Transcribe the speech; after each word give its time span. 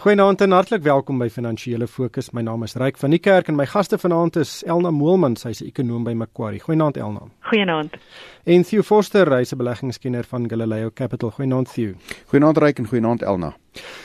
Goeienaand 0.00 0.40
en 0.40 0.54
hartlik 0.56 0.80
welkom 0.82 1.18
by 1.20 1.26
Finansiële 1.28 1.84
Fokus. 1.84 2.30
My 2.32 2.40
naam 2.40 2.62
is 2.64 2.72
Ryk 2.80 2.96
van 2.96 3.12
die 3.12 3.18
Kerk 3.20 3.50
en 3.52 3.56
my 3.58 3.66
gaste 3.68 3.98
vanaand 4.00 4.38
is 4.40 4.62
Elna 4.64 4.88
Moelman, 4.96 5.36
sy's 5.36 5.60
'n 5.60 5.66
ekonom 5.66 6.04
by 6.04 6.14
Macquarie. 6.16 6.60
Goeienaand 6.60 6.96
Elna. 6.96 7.28
Goeienaand. 7.40 7.96
En 8.44 8.62
Theo 8.62 8.82
Forster, 8.82 9.28
hy's 9.30 9.52
'n 9.52 9.58
beleggingskenner 9.58 10.24
van 10.24 10.48
Galileo 10.48 10.90
Capital. 10.94 11.30
Goeienaand 11.30 11.72
Theo. 11.74 11.92
Goeienaand 12.26 12.58
Ryk 12.58 12.78
en 12.78 12.86
goeienaand 12.86 13.22
Elna. 13.22 13.56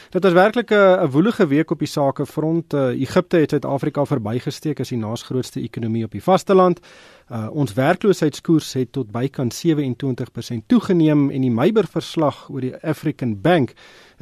Dit 0.09 0.23
was 0.23 0.33
werklik 0.33 0.69
'n 0.71 1.09
woelige 1.09 1.47
week 1.47 1.71
op 1.71 1.79
die 1.79 1.87
sakefront. 1.87 2.73
Uh, 2.73 2.87
Egipte 2.87 3.37
het 3.37 3.49
Suid-Afrika 3.49 4.05
verbygesteek 4.05 4.79
as 4.79 4.89
die 4.89 4.97
naasgrootste 4.97 5.61
ekonomie 5.61 6.03
op 6.03 6.11
die 6.11 6.23
vasteland. 6.23 6.79
Uh, 7.31 7.47
ons 7.51 7.73
werkloosheidskoers 7.73 8.73
het 8.73 8.91
tot 8.91 9.11
bykans 9.11 9.65
27% 9.67 10.65
toegeneem 10.67 11.29
en 11.29 11.41
die 11.41 11.51
Meiber 11.51 11.87
verslag 11.87 12.49
oor 12.49 12.61
die 12.61 12.75
African 12.83 13.41
Bank 13.41 13.73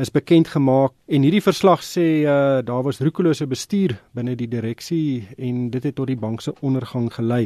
is 0.01 0.09
bekend 0.09 0.47
gemaak 0.47 0.93
en 1.07 1.25
hierdie 1.25 1.43
verslag 1.43 1.83
sê 1.85 2.23
uh, 2.25 2.61
daar 2.65 2.81
was 2.85 3.01
roekelose 3.03 3.45
bestuur 3.49 3.93
binne 4.17 4.33
die 4.35 4.47
direksie 4.49 5.27
en 5.37 5.67
dit 5.73 5.83
het 5.83 5.95
tot 5.95 6.09
die 6.09 6.17
bank 6.17 6.41
se 6.41 6.53
ondergang 6.61 7.11
gelei. 7.13 7.45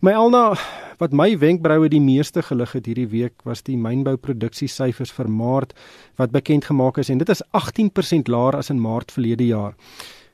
My 0.00 0.14
Alna, 0.16 0.54
wat 0.98 1.12
my 1.12 1.34
wenkbroue 1.38 1.90
die 1.92 2.00
meeste 2.00 2.42
gelig 2.42 2.72
het 2.72 2.88
hierdie 2.88 3.10
week 3.12 3.44
was 3.44 3.64
die 3.66 3.76
mynbouproduksiesyfers 3.76 5.12
vir 5.12 5.28
Maart 5.28 5.76
wat 6.20 6.32
bekend 6.32 6.70
gemaak 6.70 6.98
is 6.98 7.12
en 7.12 7.20
dit 7.20 7.28
is 7.28 7.44
18% 7.52 8.32
laer 8.32 8.56
as 8.56 8.72
in 8.72 8.80
Maart 8.80 9.12
verlede 9.12 9.46
jaar. 9.46 9.76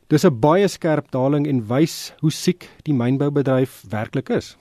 Dis 0.08 0.24
'n 0.24 0.40
baie 0.40 0.68
skerp 0.68 1.10
daling 1.10 1.46
en 1.46 1.66
wys 1.68 2.14
hoe 2.20 2.30
siek 2.30 2.68
die 2.84 2.94
mynboubedryf 2.94 3.82
werklik 3.90 4.30
is. 4.30 4.56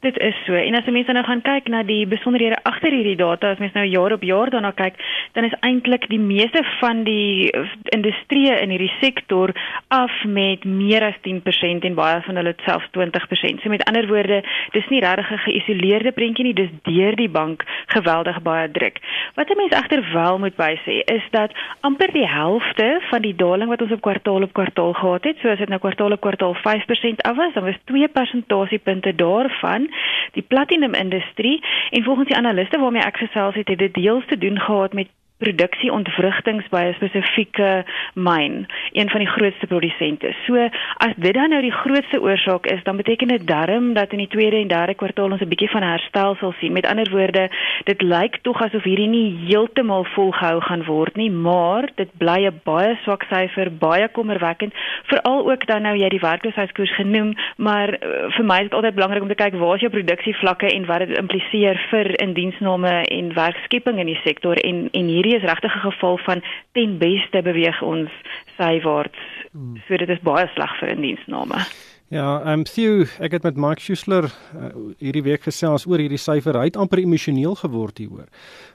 Dit 0.00 0.18
is 0.18 0.36
so. 0.46 0.54
En 0.56 0.74
as 0.74 0.86
mense 0.88 1.12
nou 1.12 1.22
gaan 1.26 1.42
kyk 1.44 1.66
na 1.68 1.82
die 1.84 2.06
besonderhede 2.08 2.56
agter 2.64 2.94
hierdie 2.94 3.18
data, 3.20 3.50
as 3.52 3.58
mense 3.60 3.76
nou 3.76 3.84
jaar 3.84 4.14
op 4.16 4.22
jaar 4.24 4.48
daarna 4.48 4.70
kyk, 4.72 4.94
dan 5.36 5.44
is 5.44 5.56
eintlik 5.60 6.06
die 6.08 6.20
meeste 6.20 6.62
van 6.78 7.02
die 7.04 7.50
industrie 7.92 8.46
in 8.54 8.72
hierdie 8.72 8.92
sektor 9.02 9.52
af 9.92 10.14
met 10.24 10.64
meer 10.64 11.04
as 11.04 11.18
10% 11.26 11.84
en 11.84 11.98
baie 11.98 12.22
van 12.24 12.40
hulle 12.40 12.54
selfs 12.64 12.88
20%. 12.96 13.60
So 13.60 13.68
met 13.68 13.84
ander 13.84 14.08
woorde, 14.08 14.40
dis 14.72 14.88
nie 14.88 15.02
regtig 15.04 15.30
'n 15.32 15.44
geïsoleerde 15.44 16.12
prentjie 16.16 16.48
nie, 16.48 16.54
dis 16.54 16.72
deur 16.88 17.16
die 17.16 17.28
bank 17.28 17.66
geweldig 17.92 18.40
baie 18.42 18.70
druk. 18.70 19.00
Wat 19.36 19.50
'n 19.50 19.56
mens 19.56 19.76
egter 19.76 20.00
wel 20.12 20.38
moet 20.38 20.56
bysê, 20.56 21.04
is 21.12 21.28
dat 21.30 21.52
amper 21.80 22.12
die 22.12 22.26
helfte 22.26 23.00
van 23.10 23.20
die 23.20 23.36
daling 23.36 23.68
wat 23.68 23.82
ons 23.82 23.92
op 23.92 24.00
kwartaal 24.00 24.42
op 24.42 24.52
kwartaal 24.52 24.92
gehad 24.92 25.24
het, 25.24 25.36
so 25.42 25.48
as 25.48 25.58
dit 25.58 25.68
nou 25.68 25.80
kwartaal 25.80 26.12
op 26.12 26.20
kwartaal 26.20 26.54
5% 26.54 27.20
af 27.22 27.36
was, 27.36 27.52
dan 27.52 27.64
was 27.64 27.78
2 27.84 28.08
persentasiepunte 28.08 29.14
daarvan 29.14 29.89
die 30.32 30.42
platinum 30.42 30.94
industrie 30.94 31.64
en 31.90 32.04
volgens 32.04 32.28
die 32.28 32.36
analiste 32.36 32.78
waarmee 32.78 33.02
ek 33.02 33.16
gesels 33.16 33.54
het, 33.54 33.68
het 33.68 33.78
dit 33.78 33.94
deels 33.94 34.26
te 34.26 34.38
doen 34.38 34.60
gehad 34.60 34.92
met 34.92 35.08
produksieontwrigtings 35.40 36.68
by 36.70 36.82
'n 36.84 36.94
spesifieke 36.98 37.84
myn, 38.14 38.66
een 38.92 39.10
van 39.10 39.20
die 39.20 39.32
grootste 39.36 39.66
produsente. 39.66 40.34
So 40.46 40.56
as 40.96 41.14
dit 41.16 41.34
dan 41.34 41.50
nou 41.50 41.62
die 41.62 41.72
grootste 41.82 42.20
oorsaak 42.20 42.66
is, 42.66 42.82
dan 42.84 42.96
beteken 42.96 43.28
dit 43.28 43.46
darm 43.46 43.92
dat 43.94 44.12
in 44.12 44.18
die 44.18 44.28
tweede 44.28 44.56
en 44.56 44.68
derde 44.68 44.94
kwartaal 44.94 45.30
ons 45.30 45.40
'n 45.40 45.48
bietjie 45.48 45.70
van 45.70 45.82
herstel 45.82 46.34
sal 46.34 46.54
sien. 46.58 46.72
Met 46.72 46.86
ander 46.86 47.10
woorde, 47.10 47.50
dit 47.84 48.02
lyk 48.02 48.38
tog 48.42 48.62
asof 48.62 48.82
hierdie 48.82 49.08
nie 49.08 49.38
heeltemal 49.46 50.04
volgehou 50.04 50.60
gaan 50.60 50.84
word 50.84 51.16
nie, 51.16 51.30
maar 51.30 51.88
dit 51.94 52.08
bly 52.18 52.46
'n 52.46 52.60
baie 52.64 52.98
swak 53.02 53.24
syfer, 53.30 53.70
baie 53.78 54.08
kommerwekkend, 54.08 54.74
veral 55.04 55.50
ook 55.50 55.66
dan 55.66 55.82
nou 55.82 55.96
jy 55.96 56.08
die 56.08 56.20
werkloosheidskoers 56.20 56.94
genoem, 56.94 57.34
maar 57.56 57.88
uh, 57.88 58.30
vir 58.36 58.44
my 58.44 58.56
is 58.56 58.68
dit 58.68 58.74
altyd 58.74 58.94
belangrik 58.94 59.22
om 59.22 59.28
te 59.28 59.34
kyk 59.34 59.54
waar 59.54 59.74
is 59.74 59.80
jou 59.80 59.90
produksievlakke 59.90 60.66
en 60.66 60.86
wat 60.86 60.98
dit 60.98 61.18
impliseer 61.18 61.80
vir 61.90 62.20
indiensname 62.20 63.04
en 63.04 63.34
werkskepping 63.34 63.98
in 63.98 64.06
die 64.06 64.20
sektor 64.24 64.56
en 64.56 64.88
en 64.92 65.06
hierdie 65.06 65.29
hierdie 65.30 65.46
is 65.46 65.50
regtig 65.50 65.74
'n 65.74 65.90
geval 65.90 66.18
van 66.18 66.42
ten 66.72 66.98
beste 66.98 67.42
beweeg 67.42 67.82
ons 67.82 68.10
sywaarts. 68.56 69.18
Hmm. 69.52 69.76
So 69.86 69.96
dit 69.96 70.08
is 70.08 70.20
baie 70.22 70.48
sleg 70.54 70.78
vir 70.80 70.88
indiensname. 70.88 71.66
Ja, 72.08 72.40
ehm 72.40 72.48
um, 72.52 72.64
Theo, 72.64 73.04
ek 73.20 73.32
het 73.32 73.42
met 73.42 73.56
Mike 73.56 73.80
Schuessler 73.80 74.24
uh, 74.24 74.70
hierdie 74.98 75.22
week 75.22 75.42
gesels 75.42 75.86
oor 75.86 75.98
hierdie 75.98 76.18
syfer. 76.18 76.58
Hy 76.58 76.64
het 76.64 76.76
amper 76.76 76.98
emosioneel 76.98 77.54
geword 77.54 77.98
hieroor. 77.98 78.26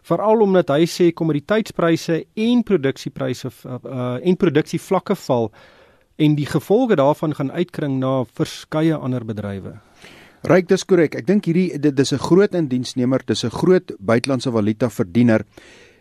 Veral 0.03 0.41
omdat 0.41 0.69
hy 0.69 0.85
sê 0.85 1.11
kommoditeitspryse 1.11 2.23
en 2.35 2.63
produksiepryse 2.63 3.51
uh, 3.66 3.79
uh, 3.83 4.17
en 4.23 4.35
produksievlakke 4.35 5.16
val 5.16 5.51
en 6.16 6.35
die 6.35 6.45
gevolge 6.47 6.95
daarvan 6.95 7.35
gaan 7.35 7.51
uitkring 7.51 7.99
na 7.99 8.23
verskeie 8.23 8.95
ander 8.95 9.25
bedrywe. 9.25 9.81
Ryk, 10.45 10.67
dis 10.69 10.85
korrek. 10.85 11.16
Ek 11.16 11.27
dink 11.27 11.45
hierdie 11.45 11.77
dit 11.79 11.99
is 11.99 12.13
'n 12.13 12.17
groot 12.17 12.55
indiensnemer, 12.55 13.19
dis 13.25 13.43
'n 13.43 13.49
groot 13.49 13.91
buitelandse 13.99 14.51
valuta 14.51 14.89
verdiener 14.89 15.43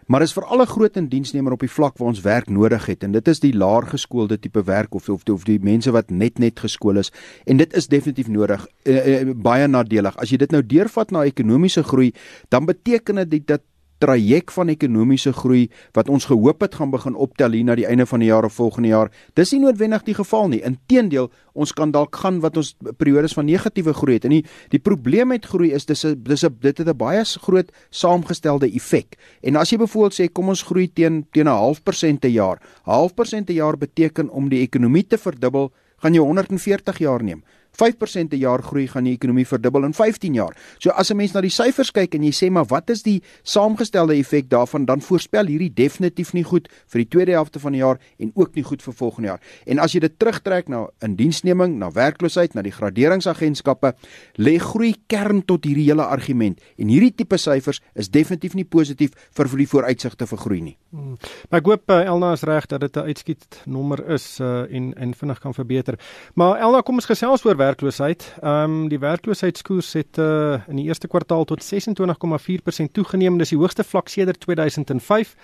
maar 0.06 0.22
is 0.22 0.34
vir 0.36 0.46
alle 0.52 0.66
groot 0.66 0.96
indiensnemer 0.96 1.52
op 1.52 1.64
die 1.64 1.70
vlak 1.70 1.98
waar 1.98 2.12
ons 2.12 2.22
werk 2.24 2.48
nodig 2.48 2.86
het 2.86 3.04
en 3.04 3.12
dit 3.12 3.28
is 3.28 3.40
die 3.40 3.52
laer 3.56 3.86
geskoolde 3.92 4.38
tipe 4.38 4.62
werk 4.64 4.94
of 4.94 5.08
of 5.08 5.24
die, 5.24 5.34
of 5.34 5.44
die 5.44 5.58
mense 5.62 5.92
wat 5.94 6.10
net 6.10 6.38
net 6.38 6.60
geskool 6.60 7.00
is 7.00 7.12
en 7.46 7.60
dit 7.60 7.76
is 7.76 7.88
definitief 7.88 8.28
nodig 8.28 8.66
uh, 8.84 8.94
uh, 8.94 9.34
baie 9.34 9.66
nadelig. 9.68 10.16
As 10.16 10.30
jy 10.30 10.38
dit 10.40 10.52
nou 10.52 10.62
deurvat 10.62 11.12
na 11.14 11.24
ekonomiese 11.24 11.82
groei 11.82 12.12
dan 12.52 12.66
beteken 12.66 13.24
dit 13.28 13.46
dat 13.46 13.62
traject 14.04 14.52
van 14.52 14.70
ekonomiese 14.72 15.32
groei 15.32 15.64
wat 15.96 16.10
ons 16.12 16.26
gehoop 16.28 16.64
het 16.64 16.76
gaan 16.78 16.92
begin 16.92 17.16
optel 17.16 17.56
hier 17.56 17.64
na 17.64 17.76
die 17.78 17.86
einde 17.88 18.06
van 18.06 18.20
die 18.20 18.28
jaar 18.28 18.44
of 18.44 18.56
volgende 18.58 18.90
jaar. 18.92 19.10
Dis 19.38 19.54
nie 19.54 19.62
noodwendig 19.62 20.04
die 20.04 20.16
geval 20.18 20.50
nie. 20.52 20.60
Inteendeel, 20.66 21.30
ons 21.54 21.72
kan 21.72 21.92
dalk 21.94 22.16
gaan 22.20 22.42
wat 22.44 22.58
ons 22.60 22.74
periodes 23.00 23.36
van 23.36 23.48
negatiewe 23.48 23.94
groei 23.96 24.18
het. 24.18 24.28
En 24.28 24.36
die 24.36 24.44
die 24.74 24.82
probleem 24.82 25.32
met 25.32 25.48
groei 25.48 25.72
is 25.72 25.86
dis 25.86 26.04
'n 26.04 26.20
dis 26.24 26.44
'n 26.44 26.56
dit 26.60 26.78
het 26.78 26.88
'n 26.88 26.96
baie 26.96 27.24
groot 27.24 27.72
saamgestelde 27.90 28.68
effek. 28.74 29.16
En 29.42 29.56
as 29.56 29.70
jy 29.70 29.78
byvoorbeeld 29.78 30.20
sê 30.20 30.32
kom 30.32 30.48
ons 30.48 30.62
groei 30.62 30.92
teen 30.92 31.26
teen 31.32 31.46
'n 31.46 31.56
half 31.56 31.82
persent 31.82 32.20
per 32.20 32.30
jaar. 32.30 32.60
Half 32.82 33.14
persent 33.14 33.46
per 33.46 33.54
jaar 33.54 33.76
beteken 33.76 34.30
om 34.30 34.48
die 34.48 34.60
ekonomie 34.60 35.06
te 35.06 35.18
verdubbel, 35.18 35.72
gaan 35.96 36.14
jy 36.14 36.20
140 36.20 36.98
jaar 36.98 37.22
neem. 37.22 37.42
5% 37.74 38.30
per 38.30 38.38
jaar 38.38 38.62
groei 38.62 38.86
gaan 38.88 39.04
die 39.04 39.14
ekonomie 39.16 39.46
verdubbel 39.46 39.84
in 39.84 39.94
15 39.94 40.34
jaar. 40.34 40.54
So 40.78 40.90
as 40.90 41.10
'n 41.10 41.16
mens 41.16 41.32
na 41.34 41.40
die 41.40 41.50
syfers 41.50 41.90
kyk 41.90 42.14
en 42.14 42.22
jy 42.22 42.32
sê 42.32 42.50
maar 42.50 42.66
wat 42.66 42.90
is 42.90 43.02
die 43.02 43.22
saamgestelde 43.42 44.14
effek 44.14 44.48
daarvan 44.48 44.84
dan 44.84 45.00
voorspel 45.00 45.46
hierdie 45.46 45.72
definitief 45.74 46.32
nie 46.32 46.44
goed 46.44 46.68
vir 46.88 46.98
die 46.98 47.08
tweede 47.08 47.32
helfte 47.32 47.60
van 47.60 47.72
die 47.72 47.80
jaar 47.80 47.98
en 48.18 48.32
ook 48.34 48.54
nie 48.54 48.62
goed 48.62 48.82
vir 48.82 48.94
volgende 48.94 49.28
jaar. 49.28 49.40
En 49.66 49.78
as 49.78 49.92
jy 49.92 50.00
dit 50.00 50.18
terugtrek 50.18 50.68
na 50.68 50.88
indiensneming, 51.00 51.78
na 51.78 51.90
werkloosheid, 51.90 52.54
na 52.54 52.62
die 52.62 52.72
graderingsagentskappe, 52.72 53.94
lê 54.38 54.58
groei 54.58 54.94
kern 55.06 55.42
tot 55.44 55.64
hierdie 55.64 55.90
hele 55.90 56.04
argument. 56.04 56.60
En 56.78 56.88
hierdie 56.88 57.14
tipe 57.14 57.36
syfers 57.36 57.80
is 57.94 58.08
definitief 58.08 58.54
nie 58.54 58.64
positief 58.64 59.10
vir 59.34 59.56
die 59.56 59.66
vooruitsigte 59.66 60.26
vir 60.26 60.38
groei 60.38 60.60
nie. 60.60 60.76
Hmm. 60.94 61.16
Maar 61.50 61.58
ek 61.58 61.66
hoop 61.66 61.90
uh, 61.90 62.04
Elna 62.06 62.28
is 62.36 62.44
reg 62.46 62.66
dat 62.70 62.80
dit 62.80 62.96
'n 62.96 63.06
uitskiet 63.10 63.62
nommer 63.66 63.98
is 64.14 64.38
uh, 64.40 64.62
en 64.70 64.94
en 64.94 65.14
vinnig 65.14 65.38
kan 65.38 65.54
verbeter. 65.54 65.98
Maar 66.34 66.60
Elna, 66.60 66.80
kom 66.80 66.94
ons 66.94 67.10
gesels 67.10 67.44
oor 67.44 67.56
werkloosheid. 67.56 68.34
Ehm 68.40 68.70
um, 68.70 68.88
die 68.88 68.98
werkloosheidskoers 68.98 69.92
het 69.92 70.18
uh, 70.18 70.62
in 70.68 70.76
die 70.76 70.86
eerste 70.86 71.08
kwartaal 71.08 71.44
tot 71.44 71.64
26,4% 71.74 72.92
toegeneem. 72.92 73.38
Dis 73.38 73.48
die 73.48 73.58
hoogste 73.58 73.84
vlak 73.84 74.08
sedert 74.08 74.40
2005. 74.40 75.34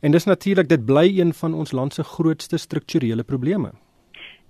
En 0.00 0.10
dis 0.10 0.24
natuurlik 0.24 0.68
dit 0.68 0.84
bly 0.84 1.18
een 1.20 1.34
van 1.34 1.54
ons 1.54 1.72
land 1.72 1.94
se 1.94 2.04
grootste 2.04 2.56
strukturele 2.56 3.22
probleme 3.22 3.72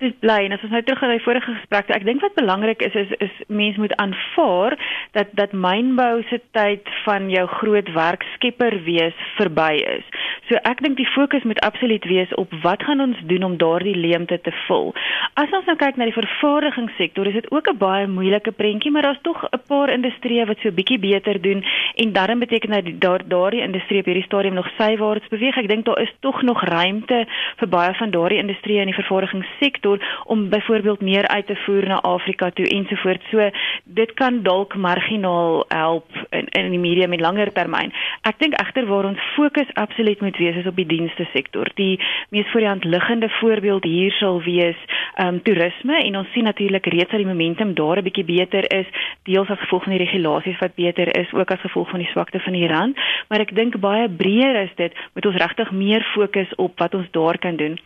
dis 0.01 0.15
bly 0.23 0.39
en 0.47 0.55
as 0.57 0.63
ons 0.65 0.73
nou 0.73 0.81
terug 0.85 1.03
na 1.05 1.13
die 1.13 1.25
vorige 1.25 1.53
gesprek, 1.53 1.91
ek 1.93 2.07
dink 2.09 2.23
wat 2.25 2.37
belangrik 2.39 2.83
is 2.87 2.97
is 2.97 3.13
is 3.27 3.35
mense 3.49 3.81
moet 3.81 3.95
aanvaar 4.03 4.77
dat 5.17 5.33
dat 5.39 5.53
mynbou 5.53 6.23
se 6.31 6.41
tyd 6.57 6.89
van 7.05 7.29
jou 7.33 7.47
groot 7.61 7.89
werkskepper 7.97 8.79
wees 8.87 9.17
verby 9.37 9.75
is. 9.97 10.07
So 10.49 10.59
ek 10.67 10.81
dink 10.83 10.97
die 10.99 11.09
fokus 11.13 11.45
moet 11.47 11.61
absoluut 11.67 12.05
wees 12.11 12.33
op 12.41 12.55
wat 12.65 12.83
gaan 12.89 13.05
ons 13.05 13.19
doen 13.31 13.45
om 13.47 13.59
daardie 13.61 13.97
leemte 13.97 14.41
te 14.41 14.55
vul. 14.67 14.91
As 15.39 15.53
ons 15.57 15.69
nou 15.69 15.77
kyk 15.79 16.01
na 16.01 16.09
die 16.09 16.17
vervaardigingssektor, 16.17 17.29
is 17.29 17.39
dit 17.41 17.51
ook 17.53 17.69
'n 17.69 17.79
baie 17.79 18.07
moeilike 18.07 18.53
prentjie, 18.53 18.91
maar 18.91 19.03
daar's 19.03 19.23
tog 19.23 19.45
'n 19.45 19.63
paar 19.69 19.91
industrieë 19.91 20.47
wat 20.47 20.59
so 20.63 20.69
'n 20.69 20.75
bietjie 20.81 20.99
beter 20.99 21.41
doen 21.41 21.65
en 21.95 22.13
daarom 22.13 22.39
beteken 22.39 22.71
dat 22.71 23.01
daar 23.01 23.23
daardie 23.29 23.63
industrie 23.63 24.01
op 24.01 24.07
hierdie 24.07 24.25
stadium 24.25 24.55
nog 24.55 24.71
sywaarts 24.79 25.29
beweeg. 25.29 25.57
Ek 25.57 25.69
dink 25.69 25.85
daar 25.85 26.01
is 26.01 26.13
tog 26.21 26.43
nog 26.43 26.63
ruimte 26.63 27.27
vir 27.57 27.69
baie 27.69 27.95
van 27.95 28.11
daardie 28.11 28.39
industrieë 28.39 28.81
in 28.81 28.91
die 28.93 29.01
vervaardigingssektor 29.03 29.90
sektor 29.97 30.25
om 30.25 30.49
byvoorbeeld 30.49 31.01
meer 31.01 31.29
uit 31.29 31.47
te 31.47 31.57
voer 31.57 31.87
na 31.87 32.01
Afrika 32.01 32.51
toe 32.51 32.67
ensovoorts. 32.67 33.29
So 33.31 33.51
dit 33.85 34.13
kan 34.15 34.43
dalk 34.43 34.75
marginaal 34.75 35.65
help 35.69 36.07
in 36.31 36.47
in 36.49 36.71
die 36.71 36.79
medium 36.79 37.13
en 37.13 37.21
langer 37.21 37.53
termyn. 37.53 37.93
Ek 38.23 38.39
dink 38.39 38.55
egter 38.61 38.87
waar 38.87 39.05
ons 39.05 39.21
fokus 39.35 39.67
absoluut 39.75 40.21
moet 40.21 40.37
wees 40.37 40.57
is 40.57 40.67
op 40.67 40.77
die 40.77 40.87
dienste 40.87 41.27
sektor. 41.33 41.69
Die 41.75 42.01
mees 42.31 42.47
voor 42.53 42.61
die 42.61 42.69
hand 42.69 42.85
liggende 42.85 43.29
voorbeeld 43.41 43.85
hier 43.85 44.13
sal 44.13 44.43
wees 44.43 44.77
ehm 45.15 45.27
um, 45.35 45.43
toerisme 45.43 45.97
en 46.05 46.17
ons 46.17 46.33
sien 46.33 46.45
natuurlik 46.45 46.87
reeds 46.87 47.11
dat 47.11 47.21
die 47.21 47.27
momentum 47.27 47.75
daar 47.75 47.99
'n 47.99 48.03
bietjie 48.03 48.25
beter 48.25 48.65
is, 48.73 48.87
deels 49.23 49.49
as 49.49 49.59
gevolg 49.59 49.83
van 49.85 49.97
die 49.97 50.05
regulasies 50.05 50.59
wat 50.59 50.75
beter 50.75 51.17
is, 51.19 51.33
ook 51.33 51.51
as 51.51 51.61
gevolg 51.61 51.91
van 51.91 51.99
die 51.99 52.09
swakte 52.09 52.41
van 52.41 52.53
die 52.53 52.69
rand, 52.69 52.97
maar 53.29 53.41
ek 53.41 53.55
dink 53.55 53.81
baie 53.81 54.09
breër 54.09 54.63
is 54.63 54.75
dit 54.77 54.93
moet 55.15 55.27
ons 55.27 55.37
regtig 55.37 55.71
meer 55.71 56.03
fokus 56.15 56.55
op 56.57 56.79
wat 56.79 56.95
ons 56.95 57.11
daar 57.11 57.39
kan 57.39 57.57
doen. 57.57 57.79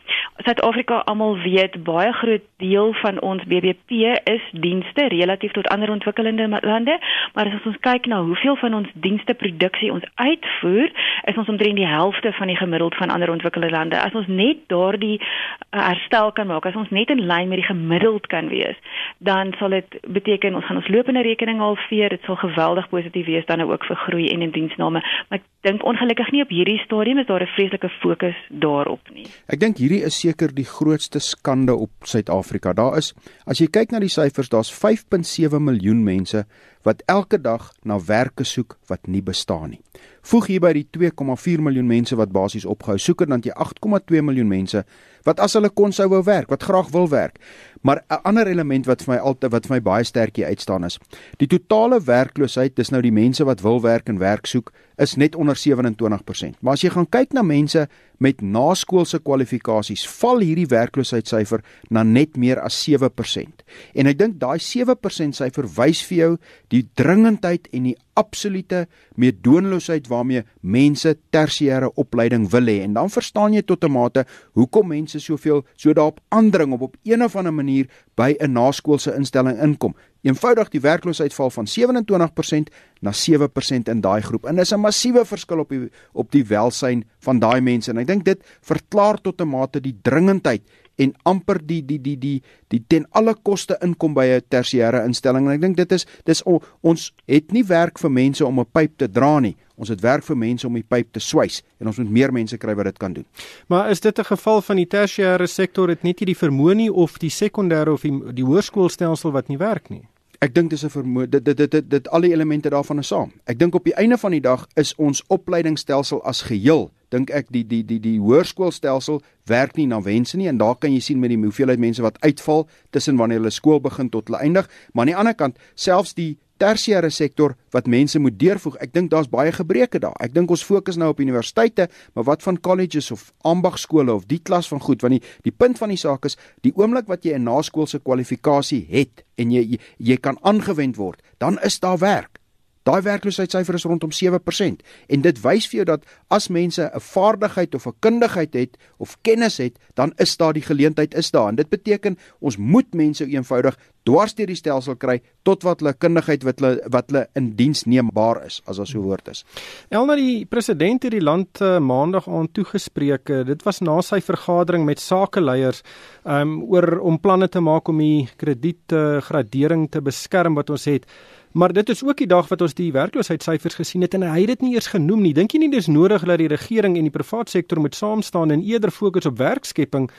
Suid-Afrika 0.45 0.97
almal 1.07 1.39
weet 1.39 1.83
baie 1.85 1.94
groot 2.13 2.43
deel 2.57 2.93
van 2.93 3.21
ons 3.21 3.45
BBP 3.45 3.91
is 4.25 4.43
dienste 4.51 5.07
relatief 5.09 5.53
tot 5.53 5.67
ander 5.69 5.91
ontwikkelende 5.91 6.49
lande, 6.63 6.99
maar 7.35 7.47
as 7.47 7.67
ons 7.67 7.77
kyk 7.81 8.07
na 8.07 8.23
hoeveel 8.23 8.57
van 8.57 8.75
ons 8.75 8.89
diensteproduksie 8.95 9.93
ons 9.93 10.05
uitvoer, 10.15 10.91
is 11.25 11.37
ons 11.37 11.49
omtrent 11.49 11.77
die 11.77 11.87
helfte 11.89 12.33
van 12.33 12.47
die 12.47 12.57
gemiddeld 12.57 12.95
van 12.95 13.11
ander 13.11 13.31
ontwikkelde 13.31 13.71
lande. 13.71 14.01
As 14.01 14.15
ons 14.15 14.27
net 14.27 14.65
daardie 14.73 15.21
uh, 15.21 15.27
herstel 15.73 16.33
kan 16.33 16.47
maak, 16.47 16.67
as 16.67 16.79
ons 16.79 16.91
net 16.91 17.11
in 17.11 17.27
lyn 17.27 17.49
met 17.49 17.63
die 17.63 17.69
gemiddeld 17.69 18.27
kan 18.33 18.49
wees, 18.49 18.79
dan 19.19 19.55
sal 19.59 19.77
dit 19.77 19.99
beteken 20.07 20.55
ons 20.55 20.65
gaan 20.65 20.81
ons 20.83 20.89
lopende 20.89 21.23
rekening 21.23 21.61
halveer, 21.63 22.17
dit 22.17 22.29
sal 22.29 22.37
geweldig 22.41 22.89
positief 22.89 23.27
wees 23.27 23.47
dan 23.47 23.65
ook 23.65 23.85
vir 23.89 24.01
groei 24.07 24.29
en 24.33 24.43
in 24.43 24.55
diensname. 24.55 25.03
Maar 25.29 25.41
ek 25.41 25.47
dink 25.67 25.85
ongelukkig 25.85 26.31
nie 26.35 26.43
op 26.45 26.53
hierdie 26.53 26.79
stadium 26.85 27.19
is 27.19 27.27
daar 27.27 27.43
'n 27.43 27.55
vreeslike 27.57 27.89
fokus 28.01 28.39
daarop 28.49 29.01
nie. 29.15 29.27
Ek 29.49 29.61
dink 29.61 29.77
hierdie 29.79 30.05
is 30.05 30.21
seker 30.21 30.55
die 30.55 30.69
grootste 30.69 31.21
skande 31.21 31.75
op 31.85 32.09
Suid-Afrika. 32.09 32.73
Daar 32.77 32.99
is 33.01 33.13
as 33.47 33.61
jy 33.63 33.69
kyk 33.73 33.93
na 33.93 34.01
die 34.03 34.13
syfers, 34.13 34.51
daar's 34.53 34.73
5.7 34.73 35.61
miljoen 35.63 36.03
mense 36.07 36.45
wat 36.85 37.05
elke 37.11 37.41
dag 37.41 37.71
na 37.85 37.99
werke 38.01 38.45
soek 38.45 38.79
wat 38.91 39.09
nie 39.09 39.23
bestaan 39.25 39.77
nie. 39.77 39.83
Voeg 40.25 40.47
hierby 40.49 40.71
die 40.79 40.87
2,4 40.97 41.61
miljoen 41.61 41.89
mense 41.89 42.17
wat 42.17 42.33
basies 42.33 42.65
opgehou 42.65 42.97
soek 42.99 43.27
en 43.27 43.35
dan 43.35 43.43
jy 43.45 43.53
8,2 43.61 44.23
miljoen 44.25 44.49
mense 44.49 44.81
wat 45.25 45.41
as 45.41 45.57
hulle 45.57 45.71
kon 45.73 45.93
sou 45.93 46.07
wou 46.13 46.21
werk, 46.25 46.51
wat 46.53 46.65
graag 46.65 46.91
wil 46.93 47.09
werk. 47.13 47.39
Maar 47.83 48.05
'n 48.09 48.21
ander 48.25 48.47
element 48.47 48.87
wat 48.87 49.03
vir 49.03 49.15
my 49.15 49.21
altyd 49.21 49.53
wat 49.53 49.67
vir 49.67 49.75
my 49.77 49.81
baie 49.81 50.05
sterk 50.05 50.37
hier 50.37 50.47
uitstaan 50.47 50.85
is, 50.85 50.99
die 51.39 51.47
totale 51.47 52.01
werkloosheid, 52.01 52.77
dis 52.77 52.91
nou 52.91 53.03
die 53.03 53.13
mense 53.13 53.45
wat 53.45 53.61
wil 53.61 53.81
werk 53.81 54.09
en 54.09 54.19
werk 54.19 54.47
soek, 54.47 54.73
is 54.97 55.17
net 55.17 55.35
onder 55.35 55.57
27%. 55.57 56.61
Maar 56.61 56.73
as 56.73 56.83
jy 56.83 56.91
gaan 56.91 57.09
kyk 57.09 57.33
na 57.33 57.43
mense 57.43 57.89
met 58.19 58.41
naskoolse 58.41 59.19
kwalifikasies, 59.19 60.07
val 60.09 60.39
hierdie 60.39 60.67
werkloosheidssyfer 60.67 61.63
na 61.91 62.03
net 62.03 62.37
meer 62.37 62.61
as 62.61 62.89
7%. 62.89 63.65
En 63.95 64.07
ek 64.07 64.19
dink 64.19 64.39
daai 64.39 64.59
7% 64.59 65.35
syfer 65.35 65.67
wys 65.77 66.03
vir 66.03 66.19
jou 66.19 66.37
die 66.69 66.89
dringendheid 66.95 67.69
en 67.73 67.83
die 67.83 67.97
absolute 68.15 68.87
meedoenloosheid 69.15 70.09
waarmee 70.09 70.45
mense 70.61 71.17
tersiêre 71.31 71.91
opleiding 71.95 72.49
wil 72.51 72.67
hê. 72.71 72.81
En 72.83 72.93
dan 72.93 73.11
verstaan 73.11 73.53
jy 73.53 73.63
tot 73.63 73.85
'n 73.85 73.93
mate 73.93 74.25
hoekom 74.53 74.89
mense 74.89 75.19
soveel 75.19 75.65
so 75.77 75.93
daarop 75.93 76.21
aandring 76.29 76.73
om 76.73 76.83
op 76.83 76.97
een 77.03 77.25
of 77.25 77.37
ander 77.37 77.55
manier 77.55 77.87
by 78.15 78.35
'n 78.39 78.53
naskoolse 78.53 79.15
instelling 79.15 79.61
inkom. 79.61 79.95
Eenvoudig 80.23 80.69
die 80.69 80.81
werkloosheid 80.81 81.35
val 81.35 81.51
van 81.51 81.67
27% 81.67 82.71
na 83.01 83.13
7% 83.13 83.89
in 83.89 84.01
daai 84.01 84.23
groep. 84.23 84.47
En 84.47 84.57
dis 84.57 84.73
'n 84.73 84.81
massiewe 84.81 85.25
verskil 85.25 85.59
op 85.59 85.69
die 85.69 85.91
op 86.13 86.31
die 86.33 86.45
welsyn 86.45 87.05
van 87.19 87.39
daai 87.39 87.61
mense. 87.61 87.91
En 87.91 87.99
ek 87.99 88.07
dink 88.07 88.25
dit 88.25 88.45
verklaar 88.61 89.21
tot 89.21 89.41
'n 89.41 89.49
mate 89.49 89.81
die 89.81 89.99
dringendheid 90.03 90.63
en 90.97 91.15
amper 91.23 91.59
die 91.67 91.83
die 91.85 92.01
die 92.01 92.17
die 92.19 92.43
die 92.69 92.83
ten 92.87 93.07
alle 93.11 93.35
koste 93.35 93.79
inkom 93.83 94.15
by 94.15 94.27
'n 94.27 94.43
tersiêre 94.49 95.05
instelling. 95.05 95.47
En 95.47 95.53
ek 95.53 95.61
dink 95.61 95.77
dit 95.77 95.93
is 95.93 96.07
dis 96.25 96.43
on, 96.43 96.61
ons 96.83 97.13
het 97.27 97.53
nie 97.53 97.65
werk 97.65 97.99
vir 97.99 98.11
mense 98.11 98.47
om 98.47 98.61
'n 98.61 98.67
pyp 98.73 98.99
te 98.99 99.09
dra 99.11 99.41
nie. 99.41 99.57
Ons 99.77 99.89
het 99.89 100.01
werk 100.01 100.23
vir 100.23 100.37
mense 100.37 100.67
om 100.67 100.75
die 100.75 100.87
pyp 100.87 101.13
te 101.13 101.21
swys 101.21 101.63
en 101.81 101.87
ons 101.87 101.99
moet 101.99 102.11
meer 102.11 102.33
mense 102.33 102.57
kry 102.59 102.75
wat 102.75 102.85
dit 102.85 102.99
kan 102.99 103.13
doen. 103.13 103.27
Maar 103.69 103.91
is 103.91 104.01
dit 104.01 104.19
'n 104.19 104.25
geval 104.25 104.63
van 104.63 104.77
die 104.77 104.87
tersiêre 104.87 105.47
sektor 105.47 105.89
het 105.89 106.03
net 106.03 106.21
nie 106.21 106.27
die 106.27 106.47
vermoë 106.47 106.75
nie 106.75 106.93
of 106.93 107.19
die 107.19 107.31
sekondêre 107.31 107.91
of 107.91 108.03
die, 108.03 108.33
die 108.33 108.45
hoërskoolstelsel 108.45 109.33
wat 109.33 109.49
nie 109.49 109.59
werk 109.59 109.91
nie? 109.91 110.09
Ek 110.41 110.55
dink 110.55 110.71
dis 110.71 110.85
'n 110.85 110.91
vermoë 110.91 111.29
dit 111.29 111.45
dit 111.45 111.57
dit 111.57 111.71
dit, 111.71 111.91
dit 111.91 112.09
al 112.09 112.21
die 112.21 112.33
elemente 112.33 112.71
daarvan 112.71 112.99
is 112.99 113.09
saam. 113.09 113.33
Ek 113.47 113.59
dink 113.59 113.75
op 113.75 113.85
die 113.85 113.95
einde 113.95 114.19
van 114.19 114.31
die 114.31 114.41
dag 114.41 114.67
is 114.75 114.95
ons 114.97 115.23
opleidingsstelsel 115.29 116.23
as 116.25 116.43
geheel 116.43 116.91
dink 117.15 117.33
ek 117.35 117.51
die 117.55 117.65
die 117.67 117.83
die 117.87 118.01
die 118.03 118.19
hoërskoolstelsel 118.23 119.21
werk 119.51 119.77
nie 119.79 119.87
na 119.91 120.01
wense 120.03 120.39
nie 120.41 120.49
en 120.51 120.59
daar 120.61 120.79
kan 120.81 120.93
jy 120.95 121.03
sien 121.05 121.21
met 121.23 121.33
die 121.33 121.41
hoeveelheid 121.41 121.83
mense 121.83 122.03
wat 122.05 122.19
uitval 122.25 122.67
tussen 122.95 123.21
wanneer 123.21 123.43
hulle 123.43 123.55
skool 123.55 123.83
begin 123.85 124.11
tot 124.11 124.31
hulle 124.31 124.43
eindig. 124.43 124.71
Maar 124.93 125.07
aan 125.07 125.13
die 125.13 125.21
ander 125.23 125.39
kant 125.39 125.61
selfs 125.75 126.17
die 126.19 126.35
tersiêre 126.63 127.11
sektor 127.11 127.57
wat 127.75 127.89
mense 127.91 128.21
moet 128.23 128.37
deurvoeg 128.39 128.77
ek 128.85 128.93
dink 128.95 129.11
daar's 129.11 129.31
baie 129.31 129.53
gebreke 129.53 129.99
daar. 130.03 130.15
Ek 130.23 130.35
dink 130.35 130.53
ons 130.55 130.63
fokus 130.65 130.99
nou 131.01 131.11
op 131.13 131.23
universiteite 131.23 131.89
maar 132.15 132.29
wat 132.31 132.47
van 132.47 132.61
colleges 132.61 133.11
of 133.15 133.33
ambagskole 133.43 134.15
of 134.15 134.29
die 134.31 134.41
klas 134.43 134.71
van 134.71 134.83
goed 134.85 135.03
want 135.03 135.19
die 135.19 135.51
die 135.51 135.55
punt 135.55 135.81
van 135.83 135.93
die 135.93 136.01
saak 136.01 136.29
is 136.31 136.39
die 136.67 136.73
oomblik 136.79 137.11
wat 137.11 137.27
jy 137.27 137.35
'n 137.35 137.45
naskoolse 137.51 137.99
kwalifikasie 137.99 138.87
het 138.91 139.25
en 139.37 139.51
jy 139.51 139.63
jy, 139.75 139.79
jy 139.99 140.17
kan 140.17 140.39
aangewend 140.43 140.97
word 140.97 141.23
dan 141.39 141.59
is 141.63 141.81
daar 141.81 141.99
werk 141.99 142.44
Daai 142.85 143.01
werkloosheidssyfer 143.01 143.79
is 143.79 143.87
rondom 143.89 144.13
7% 144.13 144.83
en 145.09 145.25
dit 145.25 145.39
wys 145.41 145.69
vir 145.71 145.79
jou 145.79 145.87
dat 145.95 146.05
as 146.29 146.51
mense 146.53 146.83
'n 146.83 147.01
vaardigheid 147.01 147.75
of 147.75 147.87
'n 147.87 147.97
kundigheid 148.01 148.55
het 148.55 148.77
of 148.99 149.17
kennis 149.23 149.57
het, 149.59 149.79
dan 149.95 150.13
is 150.17 150.37
daar 150.37 150.53
die 150.53 150.63
geleentheid 150.63 151.15
is 151.15 151.31
daar 151.31 151.49
en 151.49 151.57
dit 151.57 151.69
beteken 151.69 152.19
ons 152.41 152.57
moet 152.57 152.95
mense 152.95 153.25
eenvoudig 153.25 153.77
dwars 154.05 154.35
deur 154.35 154.51
die 154.51 154.59
stelsel 154.59 154.97
kry 155.01 155.21
tot 155.43 155.65
wat 155.65 155.81
hulle 155.81 155.95
kundigheid 155.95 156.45
wat 156.45 156.61
hulle 156.61 156.81
wat 156.93 157.11
hulle 157.11 157.27
in 157.35 157.55
diens 157.57 157.85
neembaar 157.89 158.45
is 158.47 158.61
as 158.67 158.79
as 158.79 158.91
so 158.91 159.01
woord 159.01 159.29
is. 159.29 159.45
Elna 159.89 160.17
die 160.17 160.45
president 160.45 161.03
het 161.03 161.13
die 161.13 161.25
land 161.25 161.61
uh, 161.61 161.79
maandag 161.79 162.29
aan 162.29 162.51
toegespreek. 162.53 163.31
Uh, 163.31 163.45
dit 163.45 163.63
was 163.65 163.81
na 163.81 164.01
sy 164.03 164.21
vergadering 164.21 164.85
met 164.85 165.01
sakeleiers 165.01 165.83
um, 166.25 166.63
oor 166.63 166.99
om 167.01 167.19
planne 167.19 167.49
te 167.49 167.61
maak 167.61 167.89
om 167.89 167.99
die 167.99 168.29
kredietgradering 168.37 169.87
uh, 169.89 169.91
te 169.97 170.05
beskerm 170.05 170.55
wat 170.61 170.71
ons 170.71 170.85
het. 170.85 171.09
Maar 171.55 171.73
dit 171.73 171.89
is 171.89 172.05
ook 172.05 172.17
die 172.17 172.27
dag 172.27 172.49
wat 172.49 172.61
ons 172.61 172.73
die 172.75 172.93
werkloosheidssyfers 172.93 173.75
gesien 173.79 174.03
het 174.03 174.15
en 174.15 174.25
hy 174.27 174.41
het 174.41 174.49
dit 174.57 174.63
nie 174.67 174.73
eers 174.75 174.89
genoem 174.91 175.21
nie. 175.23 175.35
Dink 175.37 175.53
jy 175.55 175.61
nie 175.63 175.71
dis 175.71 175.87
nodig 175.87 176.25
dat 176.27 176.41
die 176.43 176.51
regering 176.51 176.97
en 176.99 177.07
die 177.07 177.15
privaat 177.15 177.53
sektor 177.53 177.79
moet 177.79 177.95
saam 177.95 178.25
staan 178.27 178.51
en 178.51 178.65
eerder 178.67 178.91
fokus 178.91 179.31
op 179.31 179.39
werkskepping 179.39 180.11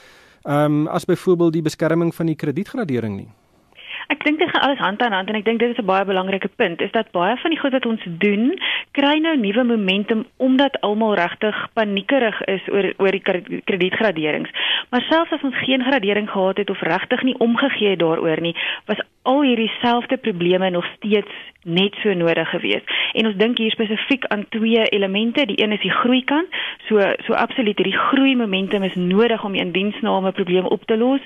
ehm 0.45 0.77
um, 0.85 0.87
as 0.87 1.05
byvoorbeeld 1.05 1.53
die 1.53 1.65
beskerming 1.65 2.15
van 2.15 2.31
die 2.31 2.35
kredietgradering 2.35 3.17
nie? 3.17 3.27
Ek 4.13 4.23
dink 4.23 4.39
dit 4.39 4.49
gaan 4.49 4.61
alles 4.61 4.79
hand 4.79 5.01
aan 5.01 5.11
hand 5.11 5.29
en 5.29 5.35
ek 5.35 5.45
dink 5.45 5.59
dit 5.59 5.69
is 5.75 5.81
'n 5.81 5.85
baie 5.85 6.05
belangrike 6.05 6.49
punt 6.55 6.81
is 6.81 6.91
dat 6.91 7.11
baie 7.11 7.35
van 7.37 7.51
die 7.51 7.59
goed 7.59 7.71
wat 7.71 7.85
ons 7.85 8.03
doen 8.05 8.55
kry 8.95 9.17
nou 9.19 9.35
nuwe 9.37 9.63
momentum 9.67 10.23
omdat 10.37 10.79
almal 10.87 11.15
regtig 11.19 11.57
paniekerig 11.73 12.37
is 12.51 12.63
oor 12.71 12.87
oor 12.97 13.11
die 13.11 13.23
kredietgraderings. 13.67 14.51
Maar 14.89 15.03
selfs 15.09 15.35
as 15.35 15.43
ons 15.43 15.57
geen 15.65 15.83
gradering 15.83 16.29
gehad 16.31 16.61
het 16.61 16.69
of 16.69 16.81
regtig 16.81 17.23
nie 17.27 17.35
omgegee 17.43 17.95
het 17.95 17.99
daaroor 17.99 18.41
nie, 18.41 18.55
was 18.85 19.01
al 19.23 19.41
hierdie 19.43 19.71
selfde 19.81 20.17
probleme 20.17 20.69
nog 20.69 20.85
steeds 20.95 21.31
net 21.63 21.97
so 22.03 22.13
nodig 22.13 22.49
geweest. 22.49 22.91
En 23.13 23.25
ons 23.25 23.37
dink 23.41 23.57
hier 23.57 23.73
spesifiek 23.73 24.25
aan 24.25 24.45
twee 24.49 24.85
elemente. 24.85 25.45
Die 25.45 25.61
een 25.63 25.71
is 25.71 25.81
die 25.81 25.91
groei 25.91 26.23
kant. 26.23 26.47
So 26.87 27.01
so 27.25 27.33
absoluut 27.33 27.77
hierdie 27.77 27.99
groei 28.09 28.35
momentum 28.35 28.83
is 28.83 28.95
nodig 28.95 29.43
om 29.43 29.57
die 29.57 29.65
indiensname 29.65 30.31
probleme 30.31 30.69
op 30.69 30.85
te 30.85 30.97
los 30.97 31.21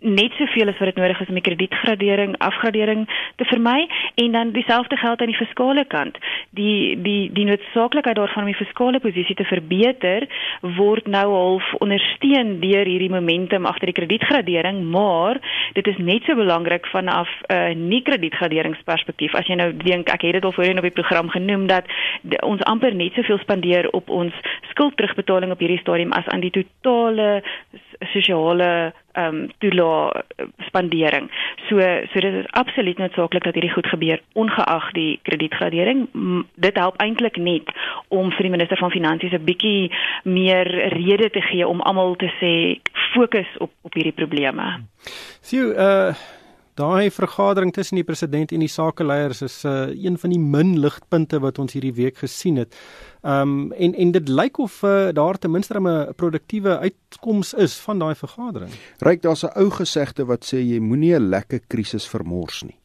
net 0.00 0.32
soveel 0.38 0.68
as 0.68 0.78
wat 0.78 0.92
dit 0.92 1.00
nodig 1.00 1.20
is 1.20 1.28
om 1.28 1.38
die 1.38 1.44
kredietgradering, 1.44 2.36
afgradering 2.44 3.06
te 3.36 3.46
vermy 3.50 3.88
en 4.14 4.32
dan 4.32 4.52
dieselfde 4.54 4.96
geld 4.96 5.20
aan 5.20 5.32
die 5.32 5.38
fiskale 5.38 5.84
kant. 5.84 6.18
Die 6.50 6.94
die 7.02 7.32
die 7.34 7.46
noodsaaklikheid 7.48 8.16
daarvan 8.16 8.46
om 8.46 8.52
die 8.52 8.58
fiskale 8.58 9.00
posisie 9.00 9.34
te 9.34 9.46
verbeter 9.48 10.28
word 10.78 11.06
nou 11.06 11.26
half 11.32 11.72
ondersteun 11.82 12.58
deur 12.62 12.86
hierdie 12.86 13.10
momentum 13.10 13.66
agter 13.66 13.90
die 13.90 13.98
kredietgradering, 13.98 14.84
maar 14.90 15.40
dit 15.74 15.86
is 15.86 15.98
net 15.98 16.26
so 16.26 16.34
belangrik 16.38 16.86
vanaf 16.86 17.28
'n 17.48 17.54
uh, 17.54 17.74
nie 17.74 18.02
kredietgraderingsperspektief. 18.02 19.34
As 19.34 19.46
jy 19.46 19.54
nou 19.54 19.72
dink, 19.76 20.08
ek 20.08 20.22
het 20.22 20.32
dit 20.32 20.44
al 20.44 20.52
voorheen 20.52 20.78
op 20.78 20.86
die 20.86 20.98
program 21.00 21.28
genoem 21.28 21.66
dat 21.66 21.84
de, 22.22 22.38
ons 22.42 22.62
amper 22.62 22.94
net 22.94 23.12
soveel 23.12 23.38
spandeer 23.38 23.90
op 23.90 24.08
ons 24.08 24.34
skuldterugbetaling 24.70 25.52
op 25.52 25.58
hierdie 25.58 25.82
stadium 25.82 26.12
as 26.12 26.26
aan 26.26 26.40
die 26.40 26.50
totale 26.50 27.42
sosiale 28.12 28.92
ehm 29.18 29.34
um, 29.34 29.50
toela 29.58 30.24
spandering. 30.66 31.30
So 31.68 31.80
so 32.12 32.20
dit 32.20 32.34
is 32.34 32.50
absoluut 32.50 32.98
noodsaaklik 32.98 33.44
dat 33.44 33.54
hierdie 33.54 33.72
goed 33.72 33.86
gebeur 33.86 34.20
ongeag 34.32 34.92
die 34.92 35.18
kredietgradering. 35.22 36.06
Dit 36.54 36.78
help 36.78 36.96
eintlik 37.02 37.36
net 37.36 37.72
om 38.08 38.30
vir 38.30 38.48
die 38.48 38.54
minister 38.56 38.78
van 38.78 38.94
finansies 38.94 39.32
'n 39.32 39.44
bietjie 39.44 39.90
meer 40.22 40.68
rede 40.94 41.30
te 41.30 41.42
gee 41.50 41.66
om 41.66 41.80
almal 41.80 42.16
te 42.16 42.30
sê 42.40 42.80
fokus 43.14 43.50
op 43.58 43.70
op 43.82 43.94
hierdie 43.94 44.18
probleme. 44.22 44.80
Sien 45.40 45.72
uh 45.76 46.14
Daai 46.78 47.10
vergadering 47.10 47.72
tussen 47.74 47.98
die 47.98 48.06
president 48.06 48.52
en 48.54 48.62
die 48.62 48.70
sakeleiers 48.70 49.40
is 49.42 49.56
uh, 49.66 49.88
een 49.90 50.18
van 50.18 50.30
die 50.30 50.38
min 50.38 50.76
ligpunte 50.78 51.40
wat 51.42 51.58
ons 51.58 51.74
hierdie 51.74 51.94
week 51.96 52.20
gesien 52.22 52.60
het. 52.62 52.76
Um, 53.26 53.72
en 53.72 53.96
en 53.98 54.12
dit 54.14 54.28
lyk 54.30 54.60
of 54.62 54.76
uh, 54.86 55.08
daar 55.12 55.38
ten 55.38 55.50
minste 55.50 55.74
'n 55.74 56.14
produktiewe 56.14 56.78
uitkoms 56.78 57.54
is 57.54 57.74
van 57.82 57.98
daai 57.98 58.14
vergadering. 58.14 58.70
Ryk, 58.98 59.22
daar's 59.22 59.42
'n 59.42 59.58
ou 59.58 59.70
gesegde 59.70 60.24
wat 60.24 60.44
sê 60.44 60.62
jy 60.62 60.78
moenie 60.78 61.14
'n 61.18 61.28
lekker 61.28 61.60
krisis 61.66 62.06
vermors 62.06 62.62
nie. 62.62 62.78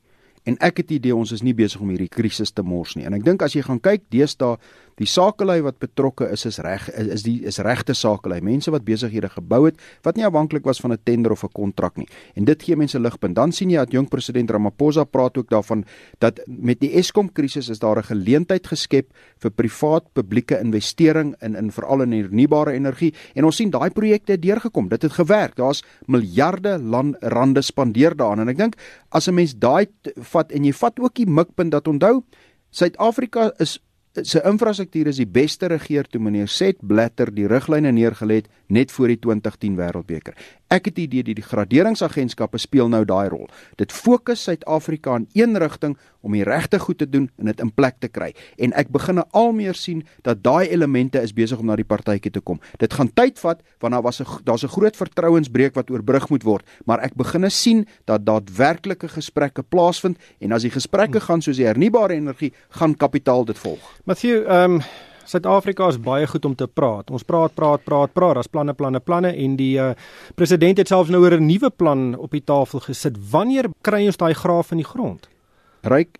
En 0.43 0.57
ek 0.57 0.81
het 0.81 0.91
idee 0.91 1.15
ons 1.15 1.31
is 1.31 1.41
nie 1.41 1.55
besig 1.55 1.81
om 1.81 1.91
hierdie 1.93 2.11
krisis 2.11 2.51
te 2.51 2.63
mors 2.67 2.97
nie. 2.99 3.05
En 3.07 3.13
ek 3.13 3.23
dink 3.23 3.41
as 3.45 3.53
jy 3.55 3.63
gaan 3.63 3.79
kyk 3.79 4.03
deesdae 4.11 4.57
Die 5.01 5.07
sakelei 5.09 5.61
wat 5.65 5.79
betrokke 5.81 6.27
is 6.31 6.45
is 6.45 6.59
reg 6.63 6.89
is 6.93 7.23
die 7.25 7.41
is 7.47 7.57
regte 7.65 7.95
sakelei. 7.97 8.41
Mense 8.41 8.71
wat 8.71 8.85
besighede 8.85 9.29
gebou 9.33 9.65
het 9.65 9.79
wat 10.05 10.17
nie 10.17 10.25
afhanklik 10.25 10.65
was 10.65 10.81
van 10.83 10.93
'n 10.93 11.01
tender 11.03 11.31
of 11.31 11.43
'n 11.43 11.51
kontrak 11.53 11.97
nie. 11.97 12.07
En 12.35 12.45
dit 12.45 12.63
gee 12.63 12.75
mense 12.75 12.99
ligpunt. 12.99 13.35
Dan 13.35 13.51
sien 13.51 13.69
jy 13.69 13.77
dat 13.77 13.91
jong 13.91 14.09
president 14.09 14.49
Ramaphosa 14.51 15.03
praat 15.03 15.37
ook 15.37 15.49
daarvan 15.49 15.85
dat 16.19 16.39
met 16.47 16.79
die 16.79 16.93
Eskom 16.93 17.31
krisis 17.31 17.69
is 17.69 17.79
daar 17.79 17.97
'n 17.97 18.03
geleentheid 18.03 18.67
geskep 18.67 19.07
vir 19.37 19.51
privaat 19.51 20.13
publieke 20.13 20.59
investering 20.59 21.35
in 21.41 21.55
in 21.55 21.71
veral 21.71 22.01
in 22.01 22.11
hernubare 22.11 22.71
energie 22.71 23.13
en 23.35 23.45
ons 23.45 23.55
sien 23.55 23.69
daai 23.69 23.89
projekte 23.89 24.39
deurgekom. 24.39 24.89
Dit 24.89 25.01
het 25.01 25.11
gewerk. 25.11 25.55
Daar's 25.55 25.83
miljarde 26.05 26.79
rande 27.19 27.61
spandeer 27.61 28.15
daaraan 28.15 28.39
en 28.39 28.49
ek 28.49 28.57
dink 28.57 28.75
as 29.09 29.27
'n 29.27 29.33
mens 29.33 29.53
daai 29.57 29.87
vat 30.15 30.51
en 30.51 30.63
jy 30.63 30.73
vat 30.73 30.99
ook 30.99 31.15
die 31.15 31.27
mikpunt 31.29 31.71
dat 31.71 31.87
onthou 31.87 32.23
Suid-Afrika 32.73 33.51
is 33.57 33.79
sy 34.21 34.41
infrastruktuur 34.45 35.09
is 35.09 35.17
die 35.17 35.29
beste 35.29 35.67
regeer 35.71 36.05
toe 36.05 36.21
meneer 36.21 36.49
Set 36.51 36.81
Blatter 36.85 37.31
die 37.33 37.47
riglyne 37.49 37.91
neergelê 37.91 38.43
het 38.43 38.51
net 38.73 38.91
voor 38.91 39.13
die 39.13 39.19
2010 39.21 39.77
Wêreldbeker. 39.77 40.33
Ek 40.73 40.89
het 40.89 40.95
die 40.97 41.05
idee 41.05 41.35
die 41.37 41.45
graderingsagentskappe 41.45 42.57
speel 42.57 42.89
nou 42.89 43.03
daai 43.05 43.29
rol. 43.29 43.45
Dit 43.77 43.93
fokus 43.93 44.41
Suid-Afrika 44.47 45.19
in 45.19 45.27
een 45.37 45.59
rigting 45.61 45.93
om 46.25 46.33
die 46.33 46.45
regte 46.47 46.79
goed 46.79 46.97
te 46.97 47.07
doen 47.09 47.27
en 47.37 47.51
dit 47.51 47.61
in 47.61 47.69
plek 47.75 47.99
te 48.01 48.09
kry. 48.09 48.31
En 48.57 48.73
ek 48.79 48.89
begin 48.93 49.21
al 49.21 49.51
meer 49.53 49.77
sien 49.77 50.01
dat 50.25 50.41
daai 50.43 50.71
elemente 50.71 51.21
is 51.21 51.35
besig 51.35 51.61
om 51.61 51.69
na 51.69 51.77
die 51.77 51.87
partytjie 51.87 52.31
te 52.33 52.41
kom. 52.41 52.61
Dit 52.81 52.95
gaan 52.97 53.11
tyd 53.13 53.37
vat 53.43 53.61
want 53.83 53.93
daar 53.93 54.01
was 54.01 54.21
'n 54.21 54.25
daar's 54.43 54.63
'n 54.63 54.75
groot 54.75 54.95
vertrouensbreuk 54.95 55.75
wat 55.75 55.91
oorbrug 55.91 56.29
moet 56.29 56.43
word, 56.43 56.65
maar 56.85 57.03
ek 57.03 57.15
begin 57.15 57.51
sien 57.51 57.85
dat 58.05 58.25
daadwerklike 58.25 59.07
gesprekke 59.07 59.63
plaasvind 59.63 60.17
en 60.39 60.51
as 60.51 60.61
die 60.61 60.71
gesprekke 60.71 61.19
gaan 61.19 61.41
soos 61.41 61.57
die 61.57 61.65
hernubare 61.65 62.13
energie, 62.13 62.53
gaan 62.69 62.95
kapitaal 62.95 63.45
dit 63.45 63.57
volg. 63.57 63.99
Matthew, 64.05 64.45
ehm 64.47 64.71
um 64.71 64.81
Suid-Afrika 65.25 65.87
is 65.87 65.99
baie 66.03 66.27
goed 66.27 66.45
om 66.45 66.55
te 66.55 66.67
praat. 66.67 67.11
Ons 67.13 67.23
praat, 67.23 67.53
praat, 67.55 67.83
praat, 67.85 68.11
praat. 68.13 68.35
Daar's 68.35 68.51
planne, 68.51 68.73
planne, 68.75 68.99
planne 68.99 69.31
en 69.31 69.55
die 69.59 69.77
uh, 69.79 69.93
president 70.35 70.81
het 70.81 70.91
selfs 70.91 71.11
nou 71.13 71.21
oor 71.23 71.37
'n 71.37 71.47
nuwe 71.47 71.69
plan 71.69 72.15
op 72.15 72.31
die 72.31 72.43
tafel 72.43 72.79
gesit. 72.79 73.15
Wanneer 73.31 73.69
kry 73.81 74.05
ons 74.05 74.17
daai 74.17 74.33
graaf 74.33 74.71
in 74.71 74.83
die 74.83 74.89
grond? 74.89 75.29
Ryk, 75.83 76.19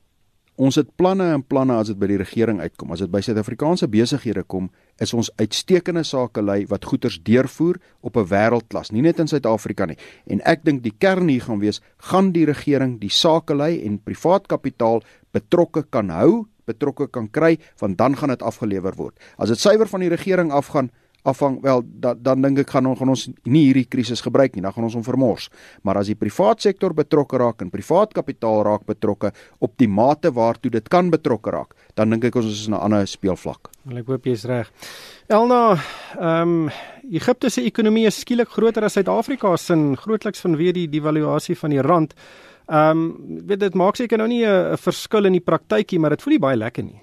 ons 0.56 0.76
het 0.76 0.96
planne 0.96 1.34
en 1.34 1.44
planne 1.44 1.74
as 1.74 1.88
dit 1.88 2.00
by 2.00 2.08
die 2.08 2.18
regering 2.18 2.62
uitkom. 2.62 2.92
As 2.92 3.00
dit 3.00 3.12
by 3.12 3.20
Suid-Afrikaanse 3.20 3.88
besighede 3.88 4.44
kom, 4.44 4.70
is 5.00 5.14
ons 5.14 5.32
uitstekende 5.36 6.04
sakelei 6.04 6.66
wat 6.68 6.86
goederes 6.86 7.20
deurvoer 7.24 7.80
op 8.02 8.18
'n 8.18 8.28
wêreldklas, 8.28 8.92
nie 8.92 9.02
net 9.02 9.20
in 9.20 9.28
Suid-Afrika 9.28 9.86
nie. 9.86 9.98
En 10.28 10.42
ek 10.46 10.64
dink 10.64 10.84
die 10.84 10.94
kern 10.98 11.28
hier 11.28 11.42
gaan 11.42 11.60
wees, 11.60 11.82
gaan 11.98 12.32
die 12.32 12.46
regering 12.46 13.00
die 13.00 13.10
sakelei 13.10 13.84
en 13.86 14.00
privaat 14.00 14.48
kapitaal 14.48 15.02
betrokke 15.32 15.84
kan 15.90 16.10
hou 16.10 16.48
betrokke 16.66 17.08
kan 17.08 17.30
kry, 17.30 17.58
want 17.80 17.98
dan 17.98 18.16
gaan 18.16 18.30
dit 18.30 18.42
afgelewer 18.42 18.96
word. 18.96 19.20
As 19.38 19.50
dit 19.50 19.60
suiwer 19.60 19.88
van 19.88 20.00
die 20.00 20.10
regering 20.10 20.52
afgaan, 20.52 20.92
afhang 21.24 21.62
wel 21.62 21.82
da, 21.86 22.14
dan 22.14 22.44
dink 22.44 22.60
ek 22.64 22.74
gaan 22.76 22.88
ons 22.90 23.00
gaan 23.00 23.12
ons 23.14 23.26
nie 23.48 23.64
hierdie 23.70 23.86
krisis 23.88 24.22
gebruik 24.24 24.56
nie, 24.56 24.64
dan 24.66 24.76
gaan 24.76 24.88
ons 24.88 24.98
hom 24.98 25.06
vermors. 25.06 25.50
Maar 25.88 26.02
as 26.02 26.12
die 26.12 26.18
privaat 26.20 26.64
sektor 26.66 26.96
betrokke 26.96 27.40
raak 27.40 27.64
en 27.64 27.72
privaat 27.74 28.14
kapitaal 28.16 28.64
raak 28.68 28.86
betrokke 28.90 29.32
op 29.64 29.76
die 29.80 29.88
mate 29.88 30.34
waartoe 30.36 30.74
dit 30.74 30.90
kan 30.92 31.12
betrokke 31.14 31.54
raak, 31.56 31.76
dan 31.96 32.12
dink 32.12 32.28
ek 32.28 32.40
ons 32.42 32.52
is 32.52 32.68
in 32.68 32.76
'n 32.76 32.84
ander 32.84 33.08
speelvlak. 33.08 33.72
Wel 33.86 33.98
ek 33.98 34.08
hoop 34.08 34.26
jy's 34.26 34.46
reg. 34.46 34.72
Elna, 35.28 35.80
ehm 36.20 36.68
um, 36.68 36.70
Egipte 37.12 37.50
se 37.50 37.62
ekonomie 37.62 38.08
is 38.08 38.20
skielik 38.20 38.48
groter 38.48 38.84
as 38.84 38.94
Suid-Afrika 38.94 39.58
se, 39.58 39.76
grootliks 39.96 40.40
vanweë 40.40 40.74
die 40.74 40.88
devaluasie 40.88 41.56
van 41.56 41.70
die 41.70 41.82
rand. 41.82 42.14
Ehm 42.68 42.98
um, 42.98 43.42
weet 43.48 43.60
dit 43.60 43.74
maak 43.76 43.96
seker 43.96 44.18
nou 44.18 44.28
nie 44.28 44.46
'n 44.46 44.78
verskil 44.78 45.26
in 45.26 45.34
die 45.34 45.44
praktykie, 45.44 46.00
maar 46.00 46.10
dit 46.10 46.22
voel 46.22 46.34
nie 46.34 46.40
baie 46.40 46.58
lekker 46.58 46.84
nie 46.84 47.02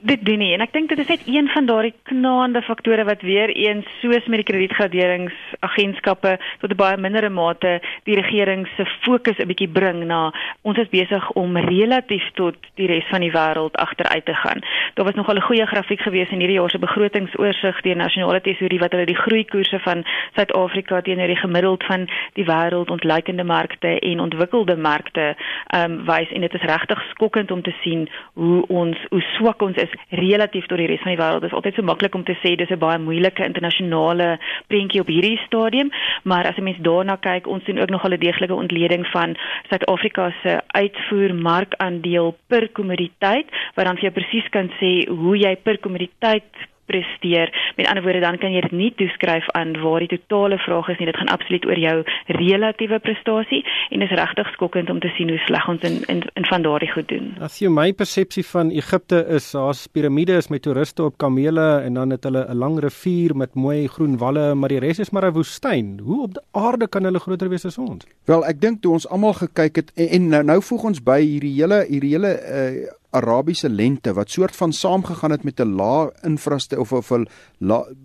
dit 0.00 0.24
doen 0.24 0.38
nie 0.38 0.52
en 0.54 0.60
ek 0.60 0.72
dink 0.72 0.88
dit 0.92 0.98
is 0.98 1.08
net 1.08 1.22
een 1.26 1.48
van 1.48 1.66
daardie 1.66 1.94
knaande 2.10 2.62
faktore 2.62 3.04
wat 3.08 3.22
weer 3.24 3.48
eens 3.48 3.86
soos 4.00 4.26
met 4.26 4.42
die 4.42 4.48
kredietgraderingsagentskappe 4.50 6.36
tot 6.60 6.70
'n 6.70 6.76
baie 6.76 6.96
mindere 6.96 7.28
mate 7.28 7.80
die 8.04 8.14
regering 8.14 8.66
se 8.76 8.84
fokus 9.04 9.38
'n 9.38 9.48
bietjie 9.48 9.68
bring 9.68 10.04
na 10.06 10.32
ons 10.62 10.78
is 10.78 10.88
besig 10.88 11.30
om 11.30 11.56
relatief 11.56 12.30
tot 12.34 12.54
die 12.74 12.86
res 12.86 13.08
van 13.10 13.20
die 13.20 13.32
wêreld 13.32 13.74
agteruit 13.76 14.24
te 14.24 14.34
gaan. 14.34 14.60
Daar 14.94 15.04
was 15.04 15.14
nogal 15.14 15.36
'n 15.36 15.48
goeie 15.48 15.66
grafiek 15.66 16.00
gewees 16.00 16.30
in 16.30 16.38
hierdie 16.38 16.58
jaar 16.58 16.70
se 16.70 16.78
begrotingsoorsig 16.78 17.80
deur 17.80 17.96
nasionale 17.96 18.40
tesourie 18.40 18.78
wat 18.78 18.92
hulle 18.92 19.06
die 19.06 19.22
groeikoerse 19.24 19.78
van 19.78 20.04
Suid-Afrika 20.34 21.00
teenoor 21.00 21.26
die 21.26 21.36
gemiddeld 21.36 21.84
van 21.84 22.08
die 22.32 22.44
wêreld 22.44 22.90
ontleikende 22.90 23.44
markte 23.44 23.98
en 23.98 24.20
ontwikkelde 24.20 24.76
markte 24.76 25.36
ehm 25.66 25.90
um, 25.90 26.04
wys 26.04 26.32
en 26.32 26.40
dit 26.40 26.54
is 26.54 26.60
regtig 26.60 27.02
skokkend 27.10 27.50
om 27.50 27.62
te 27.62 27.74
sien 27.82 28.08
hoe 28.32 28.66
ons 28.68 28.96
hoe 29.10 29.20
swak 29.20 29.62
ons 29.62 29.76
is 29.76 29.85
relatief 30.10 30.66
tot 30.66 30.78
die 30.78 30.86
res 30.86 31.02
van 31.02 31.14
die 31.14 31.20
wêreld. 31.20 31.40
Dit 31.40 31.50
is 31.50 31.56
altyd 31.56 31.74
so 31.74 31.82
maklik 31.82 32.14
om 32.14 32.24
te 32.24 32.36
sê 32.42 32.56
dis 32.56 32.70
'n 32.70 32.78
baie 32.78 32.98
moeilike 32.98 33.44
internasionale 33.44 34.38
prentjie 34.68 35.00
op 35.00 35.06
hierdie 35.06 35.38
stadium, 35.46 35.90
maar 36.24 36.46
as 36.46 36.56
'n 36.56 36.62
mens 36.62 36.78
daarna 36.78 37.16
kyk, 37.16 37.46
ons 37.46 37.64
sien 37.64 37.80
ook 37.80 37.90
nog 37.90 38.04
'n 38.04 38.18
deeglike 38.18 38.54
ontleding 38.54 39.06
van 39.06 39.36
Suid-Afrika 39.68 40.32
se 40.42 40.60
uitvoermarkandeel 40.66 42.36
per 42.48 42.68
kommoditeit, 42.68 43.46
wat 43.74 43.84
dan 43.84 43.96
vir 43.96 44.10
jou 44.10 44.12
presies 44.12 44.48
kan 44.48 44.70
sê 44.80 45.08
hoe 45.08 45.36
jy 45.38 45.56
per 45.56 45.78
kommoditeit 45.78 46.52
presteer. 46.86 47.52
Met 47.76 47.86
ander 47.86 48.02
woorde 48.02 48.20
dan 48.20 48.38
kan 48.38 48.52
jy 48.52 48.60
dit 48.60 48.72
nie 48.72 48.92
toeskryf 48.96 49.48
aan 49.58 49.74
waar 49.82 50.04
die 50.04 50.18
totale 50.18 50.58
vraag 50.58 50.88
is 50.88 50.98
nie. 50.98 51.08
Dit 51.10 51.16
gaan 51.20 51.32
absoluut 51.34 51.66
oor 51.66 51.78
jou 51.78 51.96
relatiewe 52.26 52.98
prestasie 52.98 53.62
en 53.90 54.00
dit 54.00 54.10
is 54.10 54.16
regtig 54.18 54.50
skokkend 54.54 54.90
om 54.90 55.00
te 55.00 55.10
sien 55.16 55.30
hoe 55.32 55.38
sleg 55.46 55.68
ons 55.68 55.82
in 55.88 56.02
in, 56.12 56.22
in 56.34 56.48
van 56.50 56.62
daardie 56.62 56.90
goed 56.92 57.08
doen. 57.08 57.32
As 57.40 57.58
jy 57.60 57.70
my 57.72 57.92
persepsie 57.92 58.44
van 58.46 58.70
Egipte 58.70 59.22
is, 59.36 59.50
daar's 59.52 59.86
piramides 59.86 60.50
met 60.52 60.62
toeriste 60.62 61.04
op 61.06 61.18
kamele 61.18 61.66
en 61.84 61.94
dan 61.94 62.10
het 62.14 62.24
hulle 62.24 62.46
'n 62.48 62.58
lang 62.58 62.78
rivier 62.80 63.36
met 63.36 63.54
mooi 63.54 63.86
groen 63.88 64.18
walle, 64.18 64.54
maar 64.54 64.68
die 64.68 64.80
res 64.80 64.98
is 64.98 65.10
maar 65.10 65.26
'n 65.26 65.32
woestyn. 65.32 65.98
Hoe 66.02 66.22
op 66.22 66.34
die 66.34 66.42
aarde 66.52 66.88
kan 66.88 67.04
hulle 67.04 67.18
groter 67.18 67.48
wees 67.48 67.64
as 67.64 67.78
ons? 67.78 68.06
Wel, 68.24 68.44
ek 68.44 68.60
dink 68.60 68.82
toe 68.82 68.92
ons 68.92 69.08
almal 69.08 69.32
gekyk 69.32 69.76
het 69.76 69.92
en, 69.94 70.08
en 70.08 70.28
nou 70.28 70.42
nou 70.44 70.62
voeg 70.62 70.84
ons 70.90 71.02
by 71.02 71.20
hierdie 71.20 71.54
hele 71.60 71.84
hierdie 71.88 72.12
hele 72.16 72.32
uh, 72.36 72.92
Arabiese 73.16 73.68
lente 73.68 74.12
wat 74.16 74.30
soort 74.30 74.56
van 74.56 74.72
saamgegaan 74.72 75.30
het 75.30 75.44
met 75.44 75.60
'n 75.60 75.74
lae 75.76 76.12
infrastruktuur 76.22 76.80
of 76.80 76.92
of 76.92 77.10
'n 77.10 77.26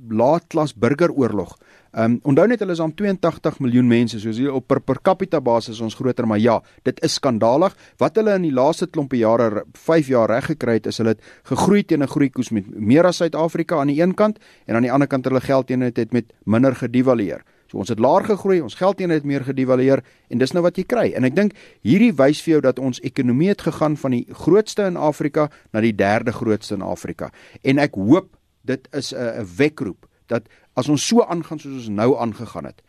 laatklas 0.10 0.74
burgeroorlog. 0.76 1.58
Ehm 1.92 2.12
um, 2.12 2.20
onthou 2.24 2.48
net 2.48 2.60
hulle 2.60 2.72
is 2.72 2.80
aan 2.80 2.94
82 2.94 3.58
miljoen 3.60 3.88
mense, 3.88 4.20
soos 4.20 4.38
hier 4.38 4.54
op 4.56 4.68
per, 4.68 4.80
per 4.80 5.02
capita 5.02 5.42
basis 5.42 5.82
ons 5.84 5.96
groter, 5.96 6.28
maar 6.28 6.40
ja, 6.40 6.62
dit 6.88 7.02
is 7.04 7.14
skandalig. 7.14 7.76
Wat 7.98 8.16
hulle 8.16 8.36
in 8.40 8.42
die 8.42 8.54
laaste 8.54 8.88
klompe 8.88 9.18
jare 9.18 9.66
5 9.74 10.08
jaar 10.08 10.32
reg 10.32 10.46
gekry 10.46 10.74
het, 10.74 10.88
is 10.88 10.98
hulle 10.98 11.10
het 11.10 11.22
gegroei 11.44 11.84
teen 11.84 12.04
'n 12.04 12.08
groeikoers 12.08 12.50
met 12.50 12.70
meer 12.80 13.06
as 13.06 13.18
Suid-Afrika 13.18 13.80
aan 13.80 13.88
die 13.88 14.02
een 14.02 14.14
kant 14.14 14.40
en 14.66 14.76
aan 14.76 14.88
die 14.88 14.92
ander 14.92 15.08
kant 15.08 15.26
hulle 15.26 15.42
geld 15.42 15.68
teen 15.68 15.82
het 15.82 16.14
met 16.14 16.34
minder 16.46 16.76
gedevalueer. 16.76 17.44
So 17.72 17.80
ons 17.80 17.90
het 17.90 18.02
laer 18.04 18.26
gegroei, 18.28 18.60
ons 18.60 18.76
geldeenheid 18.76 19.22
het 19.22 19.28
meer 19.28 19.46
gedevalueer 19.48 20.02
en 20.28 20.42
dis 20.42 20.52
nou 20.52 20.64
wat 20.66 20.76
jy 20.76 20.84
kry. 20.92 21.06
En 21.16 21.24
ek 21.24 21.38
dink 21.38 21.54
hierdie 21.88 22.12
wys 22.20 22.42
vir 22.44 22.58
jou 22.58 22.62
dat 22.66 22.82
ons 22.84 23.00
ekonomie 23.08 23.48
het 23.54 23.64
gegaan 23.64 23.96
van 24.02 24.12
die 24.18 24.26
grootste 24.44 24.90
in 24.92 25.00
Afrika 25.00 25.48
na 25.72 25.80
die 25.80 25.94
derde 25.96 26.34
grootste 26.36 26.76
in 26.76 26.84
Afrika. 26.84 27.30
En 27.64 27.80
ek 27.80 27.96
hoop 27.96 28.28
dit 28.68 28.88
is 28.92 29.14
'n 29.14 29.40
'n 29.40 29.48
wekroep 29.56 30.06
dat 30.28 30.44
as 30.76 30.90
ons 30.90 31.08
so 31.08 31.24
aangaan 31.24 31.60
soos 31.60 31.74
ons 31.74 31.90
nou 31.90 32.18
aangegaan 32.20 32.66
het, 32.66 32.82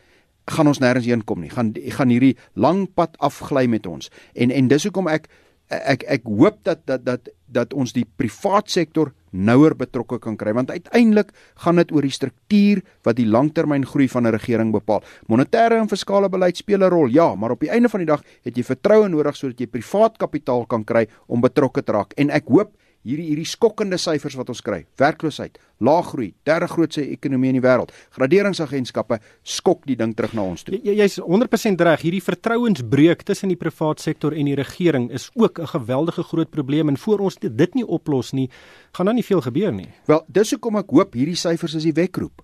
gaan 0.51 0.67
ons 0.67 0.81
nêrens 0.81 1.07
heen 1.07 1.25
kom 1.25 1.41
nie. 1.41 1.51
Gaan 1.51 1.75
gaan 1.75 2.09
hierdie 2.09 2.37
lang 2.55 2.89
pad 2.95 3.17
afgly 3.19 3.67
met 3.67 3.87
ons. 3.87 4.11
En 4.35 4.51
en 4.51 4.69
dis 4.69 4.83
hoekom 4.83 5.09
ek 5.09 5.29
ek 5.69 6.03
ek 6.03 6.25
hoop 6.25 6.59
dat 6.63 6.87
dat 6.87 7.05
dat 7.05 7.29
dat 7.47 7.73
ons 7.73 7.93
die 7.93 8.07
privaat 8.17 8.71
sektor 8.71 9.13
nouer 9.33 9.75
betrokke 9.77 10.21
kan 10.23 10.37
kry 10.37 10.53
want 10.53 10.71
uiteindelik 10.71 11.33
gaan 11.65 11.81
dit 11.81 11.93
oor 11.93 12.07
die 12.07 12.15
struktuur 12.15 12.83
wat 13.05 13.17
die 13.17 13.27
langtermyngroei 13.27 14.09
van 14.09 14.27
'n 14.27 14.33
regering 14.33 14.73
bepaal. 14.73 15.03
Monetêre 15.29 15.81
en 15.81 15.89
fiskale 15.89 16.29
beleid 16.29 16.57
speel 16.57 16.85
'n 16.85 16.91
rol, 16.91 17.09
ja, 17.09 17.35
maar 17.35 17.51
op 17.51 17.61
die 17.61 17.71
einde 17.71 17.89
van 17.89 18.01
die 18.01 18.07
dag 18.07 18.23
het 18.45 18.57
jy 18.57 18.63
vertroue 18.63 19.09
nodig 19.09 19.37
sodat 19.37 19.59
jy 19.59 19.67
privaat 19.67 20.19
kapitaal 20.19 20.67
kan 20.67 20.85
kry 20.85 21.07
om 21.27 21.41
betrokke 21.41 21.83
te 21.83 21.93
raak. 21.93 22.13
En 22.17 22.31
ek 22.31 22.45
hoop 22.49 22.73
hierdie 23.07 23.29
hierdie 23.31 23.47
skokkende 23.49 23.99
syfers 23.99 24.37
wat 24.39 24.51
ons 24.53 24.63
kry. 24.65 24.83
Werkloosheid, 25.01 25.59
lae 25.83 26.03
groei, 26.07 26.29
derde 26.47 26.69
grootste 26.71 27.05
ekonomie 27.05 27.51
in 27.53 27.59
die 27.59 27.65
wêreld. 27.65 27.91
Graderingsagentskappe 28.17 29.19
skok 29.43 29.87
die 29.91 29.97
ding 29.99 30.15
terug 30.19 30.37
na 30.39 30.47
ons 30.53 30.63
toe. 30.67 30.79
Jy's 30.79 31.19
jy 31.19 31.27
100% 31.27 31.83
reg. 31.89 32.05
Hierdie 32.07 32.23
vertrouensbreuk 32.23 33.27
tussen 33.27 33.53
die 33.53 33.59
privaat 33.59 34.03
sektor 34.03 34.37
en 34.37 34.51
die 34.51 34.59
regering 34.59 35.11
is 35.11 35.31
ook 35.35 35.59
'n 35.59 35.73
geweldige 35.75 36.23
groot 36.23 36.51
probleem 36.51 36.89
en 36.89 36.97
voor 36.97 37.19
ons 37.19 37.37
dit 37.37 37.75
nie 37.75 37.87
oplos 37.87 38.33
nie, 38.33 38.51
gaan 38.93 39.07
dan 39.07 39.15
nie 39.15 39.25
veel 39.25 39.41
gebeur 39.41 39.73
nie. 39.73 39.89
Wel, 40.07 40.25
dis 40.29 40.51
hoekom 40.51 40.77
ek 40.77 40.91
hoop 40.91 41.15
hierdie 41.15 41.37
syfers 41.37 41.75
is 41.75 41.83
die 41.83 41.93
wekroep. 41.93 42.43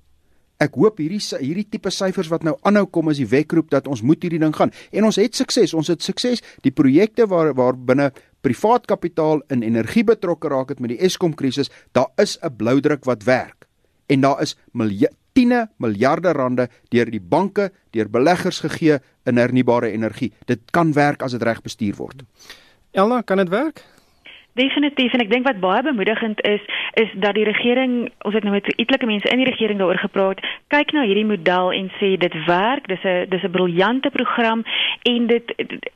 Ek 0.59 0.75
hoop 0.75 0.99
hierdie 0.99 1.21
hierdie 1.39 1.69
tipe 1.71 1.91
syfers 1.95 2.27
wat 2.33 2.43
nou 2.43 2.57
aanhou 2.67 2.89
kom 2.91 3.13
is 3.13 3.21
die 3.21 3.29
wekroep 3.31 3.69
dat 3.71 3.87
ons 3.87 4.03
moet 4.03 4.25
hierdie 4.27 4.41
ding 4.43 4.55
gaan. 4.57 4.73
En 4.91 5.07
ons 5.07 5.19
het 5.21 5.37
sukses. 5.39 5.75
Ons 5.75 5.87
het 5.93 6.03
sukses. 6.03 6.43
Die 6.67 6.75
projekte 6.75 7.29
waar 7.31 7.53
waar 7.55 7.79
binne 7.79 8.11
privaat 8.41 8.87
kapitaal 8.87 9.43
in 9.49 9.63
energie 9.63 10.05
betrokke 10.05 10.49
raak 10.49 10.69
het 10.69 10.81
met 10.81 10.91
die 10.91 10.99
Eskom 10.99 11.35
krisis, 11.35 11.71
daar 11.93 12.11
is 12.17 12.39
'n 12.43 12.57
bloudruk 12.57 13.05
wat 13.05 13.23
werk. 13.23 13.67
En 14.07 14.21
daar 14.21 14.41
is 14.43 14.57
tiene 15.39 15.69
miljarde 15.77 16.33
rande 16.33 16.69
deur 16.89 17.11
die 17.11 17.21
banke, 17.21 17.71
deur 17.95 18.11
beleggers 18.11 18.59
gegee 18.65 18.99
in 19.25 19.37
hernubare 19.37 19.93
energie. 19.95 20.33
Dit 20.47 20.71
kan 20.75 20.93
werk 20.93 21.23
as 21.23 21.37
dit 21.37 21.43
reg 21.43 21.63
bestuur 21.63 21.95
word. 21.97 22.25
Elna, 22.91 23.21
kan 23.23 23.37
dit 23.37 23.49
werk? 23.49 23.85
Definitief 24.59 25.15
en 25.15 25.23
ek 25.23 25.31
dink 25.31 25.47
wat 25.47 25.61
baie 25.63 25.83
bemoedigend 25.87 26.41
is 26.49 26.63
is 26.99 27.11
dat 27.23 27.37
die 27.39 27.47
regering, 27.47 28.09
ons 28.27 28.35
het 28.35 28.43
nou 28.43 28.55
met 28.57 28.67
etlike 28.75 29.07
mense 29.07 29.31
in 29.31 29.39
die 29.39 29.47
regering 29.47 29.79
daaroor 29.79 30.01
gepraat, 30.03 30.41
kyk 30.75 30.93
na 30.97 31.05
hierdie 31.07 31.27
model 31.29 31.71
en 31.77 31.91
sê 32.01 32.17
dit 32.19 32.35
werk, 32.49 32.89
dis 32.91 33.05
'n 33.05 33.29
dis 33.31 33.45
'n 33.45 33.55
briljante 33.55 34.11
program 34.11 34.65
en 35.03 35.27
dit, 35.27 35.47
dit 35.57 35.91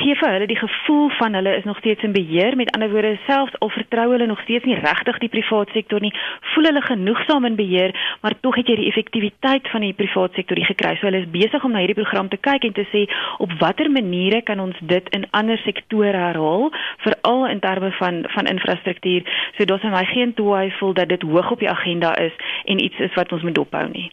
gee 0.00 0.14
vir 0.14 0.30
hulle 0.32 0.46
die 0.50 0.58
gevoel 0.58 1.10
van 1.18 1.34
hulle 1.34 1.56
is 1.56 1.64
nog 1.64 1.78
steeds 1.78 2.02
in 2.02 2.12
beheer. 2.12 2.56
Met 2.56 2.70
ander 2.74 2.90
woorde, 2.90 3.18
selfs 3.26 3.58
al 3.58 3.70
vertrou 3.70 4.10
hulle 4.10 4.26
nog 4.26 4.40
steeds 4.40 4.64
nie 4.64 4.78
regtig 4.78 5.18
die 5.18 5.28
private 5.28 5.72
sektor 5.72 6.00
nie, 6.00 6.12
voel 6.40 6.64
hulle 6.64 6.82
genoegsaam 6.82 7.44
in 7.44 7.56
beheer, 7.56 7.94
maar 8.20 8.34
tog 8.40 8.56
het 8.56 8.66
jy 8.66 8.76
die 8.76 8.88
effektiwiteit 8.88 9.68
van 9.68 9.80
die 9.80 9.92
private 9.92 10.34
sektor 10.34 10.56
gekry. 10.56 10.96
So 10.96 11.06
hulle 11.06 11.22
is 11.22 11.30
besig 11.30 11.64
om 11.64 11.72
na 11.72 11.78
hierdie 11.78 12.00
program 12.02 12.28
te 12.28 12.36
kyk 12.36 12.64
en 12.64 12.72
te 12.72 12.86
sê 12.92 13.06
op 13.38 13.52
watter 13.60 13.90
maniere 13.90 14.42
kan 14.42 14.60
ons 14.60 14.76
dit 14.80 15.08
in 15.16 15.26
ander 15.30 15.58
sektore 15.58 16.16
herhaal, 16.16 16.70
veral 17.04 17.46
in 17.46 17.60
terme 17.60 17.92
van 18.00 18.07
van 18.34 18.50
infrastruktuur. 18.50 19.22
So 19.56 19.64
daar's 19.64 19.84
vir 19.86 19.94
my 19.94 20.04
geen 20.14 20.34
twyfel 20.34 20.94
dat 20.98 21.08
dit 21.08 21.22
hoog 21.22 21.50
op 21.50 21.64
die 21.64 21.70
agenda 21.70 22.16
is 22.18 22.34
en 22.64 22.84
iets 22.84 22.98
is 22.98 23.14
wat 23.14 23.32
ons 23.32 23.42
moet 23.42 23.58
dophou 23.58 23.86
nie. 23.92 24.10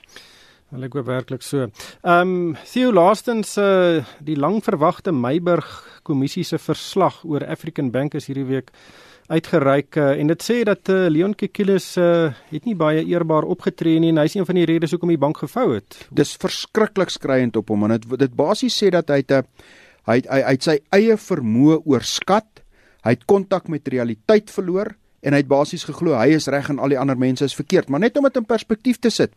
Wel 0.74 0.88
ek 0.88 0.96
hoop 0.98 1.08
werklik 1.08 1.44
so. 1.46 1.68
Ehm 2.04 2.32
um, 2.36 2.56
Theo 2.66 2.92
laastens 2.94 3.58
uh, 3.62 4.04
die 4.20 4.36
lang 4.36 4.64
verwagte 4.66 5.14
Meiburg 5.14 5.68
kommissie 6.04 6.44
se 6.44 6.58
verslag 6.58 7.22
oor 7.24 7.46
African 7.46 7.92
Bank 7.94 8.18
is 8.18 8.28
hierdie 8.28 8.48
week 8.50 8.72
uitgereik 9.30 9.98
uh, 9.98 10.12
en 10.20 10.30
dit 10.30 10.44
sê 10.44 10.60
dat 10.68 10.90
uh, 10.94 11.06
Leon 11.10 11.34
Kekilus 11.38 11.96
uh, 12.02 12.34
het 12.52 12.66
nie 12.66 12.76
baie 12.78 13.06
eerbaar 13.06 13.48
opgetree 13.50 14.02
nie 14.02 14.12
en 14.14 14.22
hy 14.22 14.28
is 14.30 14.36
een 14.38 14.50
van 14.50 14.60
die 14.60 14.68
redes 14.70 14.94
hoekom 14.94 15.14
die 15.14 15.22
bank 15.22 15.40
gevou 15.46 15.70
het. 15.76 15.98
Dis 16.14 16.36
verskriklik 16.42 17.14
skreiend 17.14 17.58
op 17.62 17.70
hom 17.74 17.88
en 17.88 17.96
dit 17.96 18.20
dit 18.26 18.38
basies 18.38 18.76
sê 18.82 18.92
dat 18.94 19.10
hy 19.14 19.22
het 19.24 19.32
'n 19.32 19.48
hy 20.10 20.22
hy 20.30 20.42
het 20.52 20.64
sy 20.64 20.80
eie 20.94 21.18
vermoë 21.18 21.82
oorskat. 21.86 22.65
Hy 23.06 23.14
het 23.14 23.26
kontak 23.30 23.70
met 23.70 23.88
realiteit 23.88 24.50
verloor 24.50 24.96
en 25.26 25.34
hy 25.34 25.42
het 25.44 25.50
basies 25.50 25.86
geglo 25.86 26.18
hy 26.18 26.34
is 26.38 26.50
reg 26.50 26.72
en 26.74 26.82
al 26.82 26.94
die 26.94 27.00
ander 27.00 27.18
mense 27.18 27.46
is 27.46 27.58
verkeerd. 27.58 27.90
Maar 27.90 28.08
net 28.08 28.18
om 28.18 28.26
dit 28.26 28.38
in 28.42 28.50
perspektief 28.50 29.00
te 29.00 29.14
sit. 29.14 29.34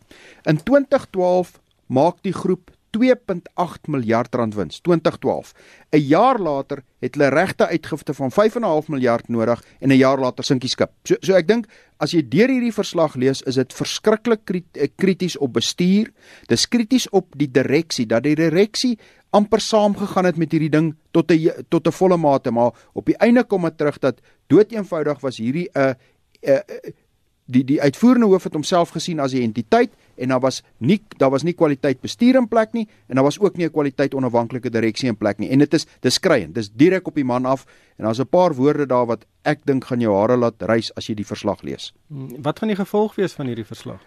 In 0.49 0.61
2012 0.65 1.59
maak 1.87 2.23
die 2.25 2.33
groep 2.37 2.73
2.8 2.97 3.91
miljard 3.93 4.35
rand 4.35 4.55
wins 4.57 4.81
2012. 4.81 5.53
'n 5.93 6.01
Jaar 6.01 6.39
later 6.41 6.83
het 7.01 7.15
hulle 7.15 7.29
regte 7.29 7.67
uitgifte 7.67 8.15
van 8.15 8.33
5.5 8.33 8.89
miljard 8.89 9.29
nodig 9.29 9.63
en 9.81 9.89
'n 9.89 9.97
jaar 9.97 10.19
later 10.19 10.45
sink 10.45 10.61
die 10.61 10.71
skip. 10.71 10.91
So 11.05 11.17
so 11.21 11.35
ek 11.35 11.47
dink 11.47 11.67
as 11.99 12.13
jy 12.13 12.23
deur 12.29 12.49
hierdie 12.49 12.73
verslag 12.73 13.15
lees, 13.15 13.43
is 13.43 13.55
dit 13.55 13.73
verskriklik 13.73 14.41
eh, 14.73 14.89
krities 14.97 15.37
op 15.37 15.53
bestuur. 15.53 16.13
Dis 16.47 16.69
krities 16.69 17.09
op 17.11 17.27
die 17.37 17.51
direksie 17.51 18.07
dat 18.07 18.23
die 18.23 18.35
direksie 18.35 18.99
amper 19.31 19.61
saamgegaan 19.61 20.25
het 20.25 20.37
met 20.37 20.53
hierdie 20.53 20.71
ding 20.71 20.95
tot 21.11 21.31
'n 21.33 21.65
tot 21.69 21.87
'n 21.87 21.93
volle 21.93 22.17
mate, 22.17 22.51
maar 22.51 22.73
op 22.93 23.07
die 23.07 23.17
einde 23.17 23.45
kom 23.45 23.63
dit 23.63 23.79
terug 23.79 23.99
dat 23.99 24.21
dood 24.47 24.73
eenvoudig 24.73 25.21
was 25.21 25.37
hierdie 25.37 25.69
'n 25.75 25.79
uh, 25.81 25.93
uh, 26.43 26.93
die 27.49 27.65
die 27.65 27.81
uitvoerende 27.81 28.29
hoof 28.29 28.45
het 28.49 28.57
homself 28.57 28.93
gesien 28.93 29.21
as 29.21 29.33
'n 29.33 29.43
entiteit 29.43 29.91
en 30.17 30.29
daar 30.29 30.41
was 30.41 30.63
nie 30.79 31.01
daar 31.17 31.31
was 31.31 31.43
nie 31.43 31.55
kwaliteit 31.55 32.01
bestuur 32.01 32.35
in 32.37 32.49
plek 32.49 32.73
nie 32.73 32.89
en 33.09 33.15
daar 33.15 33.25
was 33.25 33.39
ook 33.39 33.57
nie 33.57 33.67
'n 33.67 33.71
kwaliteit 33.71 34.15
onafhanklike 34.15 34.71
direksie 34.71 35.09
in 35.09 35.17
plek 35.17 35.39
nie 35.39 35.49
en 35.51 35.59
dit 35.59 35.75
is 35.75 35.87
dis 36.01 36.15
skreiend 36.15 36.55
dis 36.55 36.71
direk 36.71 37.07
op 37.07 37.15
die 37.15 37.25
man 37.25 37.47
af 37.47 37.67
en 37.97 38.05
daar's 38.05 38.21
'n 38.21 38.29
paar 38.29 38.55
woorde 38.55 38.87
daar 38.87 39.07
wat 39.07 39.25
ek 39.43 39.61
dink 39.65 39.85
gaan 39.85 40.01
jou 40.01 40.15
hare 40.15 40.37
laat 40.37 40.63
rys 40.63 40.95
as 40.95 41.07
jy 41.07 41.15
die 41.15 41.27
verslag 41.27 41.63
lees. 41.63 41.93
Hmm, 42.09 42.43
wat 42.43 42.59
gaan 42.59 42.69
die 42.69 42.77
gevolg 42.77 43.15
wees 43.15 43.33
van 43.33 43.47
hierdie 43.47 43.65
verslag? 43.67 44.01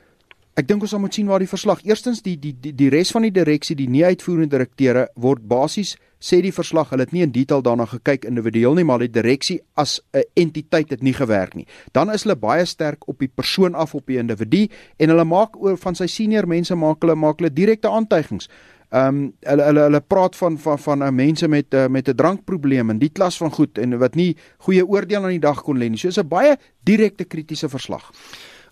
Ek 0.59 0.67
dink 0.67 0.83
ons 0.83 0.93
moet 0.99 1.15
sien 1.15 1.29
waar 1.31 1.39
die 1.39 1.47
verslag. 1.47 1.79
Eerstens 1.87 2.19
die 2.25 2.35
die 2.35 2.51
die, 2.51 2.73
die 2.75 2.89
res 2.91 3.13
van 3.15 3.23
die 3.23 3.31
direksie, 3.31 3.75
die 3.79 3.87
nie 3.87 4.03
uitvoerende 4.03 4.51
direkteure 4.51 5.07
word 5.15 5.45
basies 5.47 5.95
sê 6.21 6.37
die 6.43 6.51
verslag, 6.53 6.91
hulle 6.91 7.07
het 7.07 7.13
nie 7.15 7.23
in 7.25 7.31
detail 7.33 7.63
daarna 7.65 7.87
gekyk 7.89 8.27
individueel 8.29 8.75
nie, 8.77 8.85
maar 8.85 9.01
die 9.01 9.09
direksie 9.09 9.59
as 9.79 10.01
'n 10.13 10.21
entiteit 10.35 10.91
het 10.91 11.01
nie 11.01 11.13
gewerk 11.13 11.55
nie. 11.55 11.65
Dan 11.93 12.11
is 12.11 12.23
hulle 12.23 12.35
baie 12.35 12.65
sterk 12.65 13.07
op 13.07 13.19
die 13.19 13.27
persoon 13.27 13.75
af 13.75 13.95
op 13.95 14.05
die 14.05 14.19
individu 14.19 14.67
en 14.99 15.09
hulle 15.09 15.25
maak 15.25 15.55
oor 15.55 15.77
van 15.77 15.95
sy 15.95 16.05
senior 16.05 16.47
mense 16.47 16.75
maak 16.75 17.01
hulle 17.01 17.15
maak 17.15 17.39
hulle 17.39 17.53
direkte 17.53 17.89
aantuigings. 17.89 18.49
Ehm 18.91 19.07
um, 19.07 19.33
hulle 19.41 19.63
hulle 19.63 19.81
hulle 19.81 20.01
praat 20.01 20.35
van 20.35 20.57
van 20.57 20.77
van 20.77 21.03
'n 21.03 21.15
mense 21.15 21.47
met 21.47 21.73
uh, 21.73 21.87
met 21.87 22.09
'n 22.09 22.15
drankprobleem 22.15 22.89
en 22.89 22.99
die 22.99 23.09
klas 23.09 23.37
van 23.37 23.51
goed 23.51 23.77
en 23.77 23.97
wat 23.97 24.15
nie 24.15 24.35
goeie 24.57 24.85
oordeel 24.85 25.23
aan 25.23 25.39
die 25.39 25.39
dag 25.39 25.63
kon 25.63 25.77
lê 25.77 25.89
nie. 25.89 25.97
So 25.97 26.07
is 26.07 26.19
'n 26.19 26.27
baie 26.27 26.57
direkte 26.83 27.23
kritiese 27.23 27.69
verslag. 27.69 28.11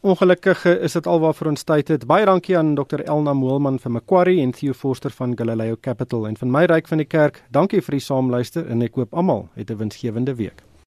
Ongelukkig 0.01 0.62
is 0.65 0.94
dit 0.96 1.08
alwaar 1.12 1.34
vir 1.36 1.50
ons 1.51 1.65
tyd 1.68 1.89
het. 1.91 2.06
Baie 2.08 2.24
dankie 2.27 2.56
aan 2.56 2.70
Dr 2.77 3.01
Elna 3.03 3.34
Moelman 3.36 3.82
van 3.84 3.98
Macquarie 3.98 4.39
en 4.39 4.53
Theo 4.56 4.72
Forster 4.74 5.12
van 5.12 5.36
Galileo 5.36 5.75
Capital 5.75 6.27
en 6.29 6.39
van 6.39 6.56
my 6.56 6.63
ryk 6.72 6.88
van 6.88 7.03
die 7.03 7.10
kerk. 7.10 7.44
Dankie 7.51 7.84
vir 7.84 8.00
die 8.00 8.06
saamluister 8.08 8.72
en 8.72 8.88
ek 8.88 8.96
hoop 8.96 9.12
almal 9.12 9.50
het 9.60 9.72
'n 9.72 9.77
winsgewende 9.84 10.36
week. 10.39 10.69